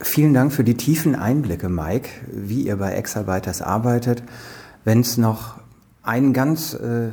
Vielen 0.01 0.35
Dank 0.35 0.53
für 0.53 0.65
die 0.65 0.77
tiefen 0.77 1.15
Einblicke, 1.15 1.71
Mike, 1.71 2.11
wie 2.31 2.67
ihr 2.67 2.77
bei 2.77 2.93
Exarbeiters 2.93 3.63
arbeitet. 3.63 4.23
Wenn 4.85 5.01
es 5.01 5.17
noch 5.17 5.61
einen 6.03 6.35
ganz 6.35 6.75
äh, 6.75 7.11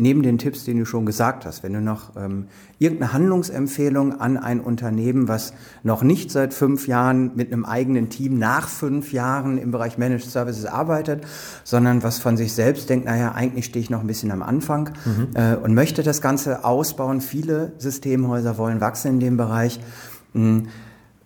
neben 0.00 0.22
den 0.22 0.38
Tipps, 0.38 0.64
den 0.64 0.78
du 0.78 0.84
schon 0.84 1.06
gesagt 1.06 1.44
hast, 1.44 1.62
wenn 1.62 1.72
du 1.72 1.80
noch 1.80 2.16
ähm, 2.16 2.46
irgendeine 2.78 3.12
Handlungsempfehlung 3.12 4.18
an 4.18 4.36
ein 4.36 4.60
Unternehmen, 4.60 5.28
was 5.28 5.52
noch 5.82 6.02
nicht 6.02 6.30
seit 6.30 6.54
fünf 6.54 6.88
Jahren 6.88 7.32
mit 7.36 7.52
einem 7.52 7.64
eigenen 7.64 8.08
Team 8.08 8.38
nach 8.38 8.68
fünf 8.68 9.12
Jahren 9.12 9.58
im 9.58 9.70
Bereich 9.70 9.98
Managed 9.98 10.30
Services 10.30 10.64
arbeitet, 10.64 11.24
sondern 11.64 12.02
was 12.02 12.18
von 12.18 12.36
sich 12.36 12.52
selbst 12.52 12.88
denkt, 12.88 13.06
naja, 13.06 13.32
eigentlich 13.32 13.66
stehe 13.66 13.82
ich 13.82 13.90
noch 13.90 14.00
ein 14.00 14.06
bisschen 14.06 14.32
am 14.32 14.42
Anfang 14.42 14.90
mhm. 15.04 15.28
äh, 15.34 15.56
und 15.56 15.74
möchte 15.74 16.02
das 16.02 16.20
Ganze 16.20 16.64
ausbauen. 16.64 17.20
Viele 17.20 17.72
Systemhäuser 17.78 18.56
wollen 18.58 18.80
wachsen 18.80 19.12
in 19.12 19.20
dem 19.20 19.36
Bereich. 19.36 19.80
Hm, 20.32 20.68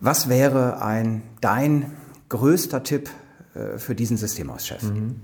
was 0.01 0.29
wäre 0.29 0.83
ein 0.83 1.23
dein 1.41 1.93
größter 2.29 2.83
Tipp 2.83 3.09
äh, 3.55 3.79
für 3.79 3.95
diesen 3.95 4.17
Systemhauschef? 4.17 4.83
Mhm. 4.83 5.21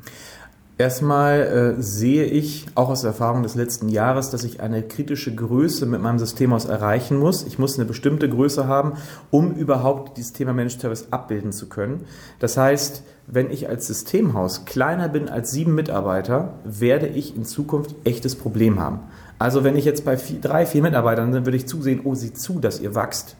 Erstmal 0.80 1.76
äh, 1.78 1.82
sehe 1.82 2.24
ich 2.24 2.64
auch 2.74 2.88
aus 2.88 3.04
Erfahrung 3.04 3.42
des 3.42 3.54
letzten 3.54 3.90
Jahres, 3.90 4.30
dass 4.30 4.44
ich 4.44 4.62
eine 4.62 4.82
kritische 4.82 5.34
Größe 5.34 5.84
mit 5.84 6.00
meinem 6.00 6.18
Systemhaus 6.18 6.64
erreichen 6.64 7.18
muss. 7.18 7.42
Ich 7.46 7.58
muss 7.58 7.78
eine 7.78 7.84
bestimmte 7.84 8.30
Größe 8.30 8.66
haben, 8.66 8.94
um 9.30 9.52
überhaupt 9.52 10.16
dieses 10.16 10.32
Thema 10.32 10.54
Managed 10.54 10.80
Service 10.80 11.08
abbilden 11.10 11.52
zu 11.52 11.68
können. 11.68 12.06
Das 12.38 12.56
heißt, 12.56 13.02
wenn 13.26 13.50
ich 13.50 13.68
als 13.68 13.88
Systemhaus 13.88 14.64
kleiner 14.64 15.10
bin 15.10 15.28
als 15.28 15.50
sieben 15.50 15.74
Mitarbeiter, 15.74 16.54
werde 16.64 17.08
ich 17.08 17.36
in 17.36 17.44
Zukunft 17.44 17.94
echtes 18.04 18.34
Problem 18.34 18.80
haben. 18.80 19.00
Also 19.38 19.64
wenn 19.64 19.76
ich 19.76 19.84
jetzt 19.84 20.06
bei 20.06 20.16
vier, 20.16 20.40
drei, 20.40 20.64
vier 20.64 20.80
Mitarbeitern 20.80 21.30
bin, 21.30 21.44
würde 21.44 21.58
ich 21.58 21.68
zusehen, 21.68 22.00
oh, 22.04 22.14
sieh 22.14 22.32
zu, 22.32 22.58
dass 22.58 22.80
ihr 22.80 22.94
wächst. 22.94 23.36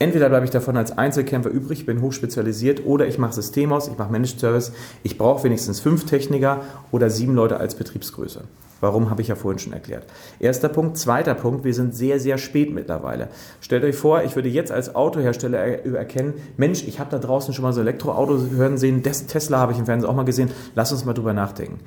Entweder 0.00 0.28
bleibe 0.28 0.44
ich 0.44 0.52
davon 0.52 0.76
als 0.76 0.96
Einzelkämpfer 0.96 1.50
übrig, 1.50 1.84
bin 1.84 2.00
hochspezialisiert, 2.00 2.86
oder 2.86 3.06
ich 3.08 3.18
mache 3.18 3.32
System 3.32 3.72
aus, 3.72 3.88
ich 3.88 3.98
mache 3.98 4.12
Managed 4.12 4.38
Service. 4.38 4.72
Ich 5.02 5.18
brauche 5.18 5.42
wenigstens 5.42 5.80
fünf 5.80 6.06
Techniker 6.06 6.60
oder 6.92 7.10
sieben 7.10 7.34
Leute 7.34 7.58
als 7.58 7.74
Betriebsgröße. 7.74 8.42
Warum, 8.80 9.10
habe 9.10 9.22
ich 9.22 9.28
ja 9.28 9.34
vorhin 9.34 9.58
schon 9.58 9.72
erklärt. 9.72 10.04
Erster 10.38 10.68
Punkt. 10.68 10.98
Zweiter 10.98 11.34
Punkt, 11.34 11.64
wir 11.64 11.74
sind 11.74 11.96
sehr, 11.96 12.20
sehr 12.20 12.38
spät 12.38 12.72
mittlerweile. 12.72 13.26
Stellt 13.60 13.82
euch 13.82 13.96
vor, 13.96 14.22
ich 14.22 14.36
würde 14.36 14.48
jetzt 14.48 14.70
als 14.70 14.94
Autohersteller 14.94 15.58
erkennen, 15.58 16.34
Mensch, 16.56 16.86
ich 16.86 17.00
habe 17.00 17.10
da 17.10 17.18
draußen 17.18 17.52
schon 17.52 17.64
mal 17.64 17.72
so 17.72 17.80
Elektroautos 17.80 18.50
hören 18.50 18.78
sehen, 18.78 19.02
Tesla 19.02 19.58
habe 19.58 19.72
ich 19.72 19.80
im 19.80 19.86
Fernsehen 19.86 20.08
auch 20.08 20.14
mal 20.14 20.24
gesehen, 20.24 20.50
lass 20.76 20.92
uns 20.92 21.04
mal 21.04 21.14
drüber 21.14 21.32
nachdenken 21.32 21.80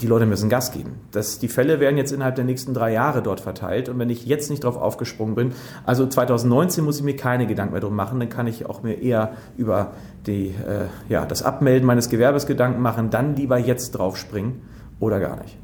die 0.00 0.06
Leute 0.06 0.26
müssen 0.26 0.48
Gas 0.48 0.72
geben. 0.72 1.00
Das, 1.10 1.38
die 1.38 1.48
Fälle 1.48 1.80
werden 1.80 1.96
jetzt 1.96 2.12
innerhalb 2.12 2.36
der 2.36 2.44
nächsten 2.44 2.72
drei 2.72 2.92
Jahre 2.92 3.22
dort 3.22 3.40
verteilt. 3.40 3.88
Und 3.88 3.98
wenn 3.98 4.10
ich 4.10 4.26
jetzt 4.26 4.50
nicht 4.50 4.64
darauf 4.64 4.76
aufgesprungen 4.76 5.34
bin, 5.34 5.52
also 5.84 6.06
2019 6.06 6.84
muss 6.84 6.98
ich 6.98 7.04
mir 7.04 7.16
keine 7.16 7.46
Gedanken 7.46 7.72
mehr 7.72 7.80
drum 7.80 7.96
machen, 7.96 8.20
dann 8.20 8.28
kann 8.28 8.46
ich 8.46 8.66
auch 8.66 8.82
mir 8.82 8.94
eher 9.02 9.32
über 9.56 9.92
die, 10.26 10.48
äh, 10.48 10.86
ja, 11.08 11.24
das 11.24 11.42
Abmelden 11.42 11.86
meines 11.86 12.08
Gewerbes 12.08 12.46
Gedanken 12.46 12.80
machen, 12.80 13.10
dann 13.10 13.34
lieber 13.34 13.58
jetzt 13.58 13.92
drauf 13.92 14.16
springen 14.16 14.62
oder 15.00 15.18
gar 15.18 15.40
nicht. 15.40 15.58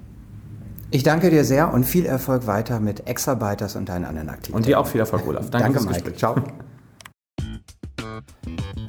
Ich 0.90 1.02
danke 1.02 1.30
dir 1.30 1.44
sehr 1.44 1.72
und 1.72 1.84
viel 1.84 2.06
Erfolg 2.06 2.46
weiter 2.46 2.80
mit 2.80 3.08
Exabyters 3.08 3.76
und 3.76 3.88
deinen 3.88 4.04
anderen 4.04 4.28
Aktivitäten. 4.28 4.56
Und 4.56 4.66
dir 4.66 4.78
auch 4.78 4.86
viel 4.86 5.00
Erfolg, 5.00 5.26
Olaf. 5.26 5.50
Danke, 5.50 5.72
danke 5.72 5.80
Mike. 5.80 5.94
Gespräch. 5.94 6.18
Ciao. 6.18 6.36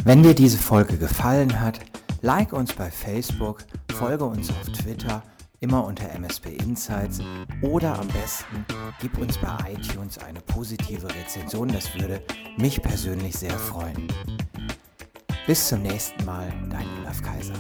Wenn 0.04 0.22
dir 0.22 0.36
diese 0.36 0.58
Folge 0.58 0.98
gefallen 0.98 1.60
hat, 1.62 1.80
like 2.22 2.54
uns 2.54 2.74
bei 2.74 2.92
Facebook, 2.92 3.60
folge 3.92 4.26
uns 4.26 4.50
auf 4.50 4.70
Twitter 4.72 5.24
immer 5.66 5.84
unter 5.84 6.08
MSP 6.12 6.58
Insights 6.62 7.20
oder 7.64 7.98
am 7.98 8.08
besten 8.10 8.64
gib 9.02 9.18
uns 9.18 9.36
bei 9.40 9.74
iTunes 9.74 10.20
eine 10.20 10.40
positive 10.42 11.08
Rezension, 11.10 11.68
das 11.70 11.92
würde 11.96 12.22
mich 12.58 12.80
persönlich 12.84 13.36
sehr 13.36 13.58
freuen. 13.58 14.08
Bis 15.48 15.68
zum 15.68 15.82
nächsten 15.82 16.24
Mal, 16.24 16.54
dein 16.70 16.86
Olaf 17.02 17.20
Kaiser. 17.24 17.56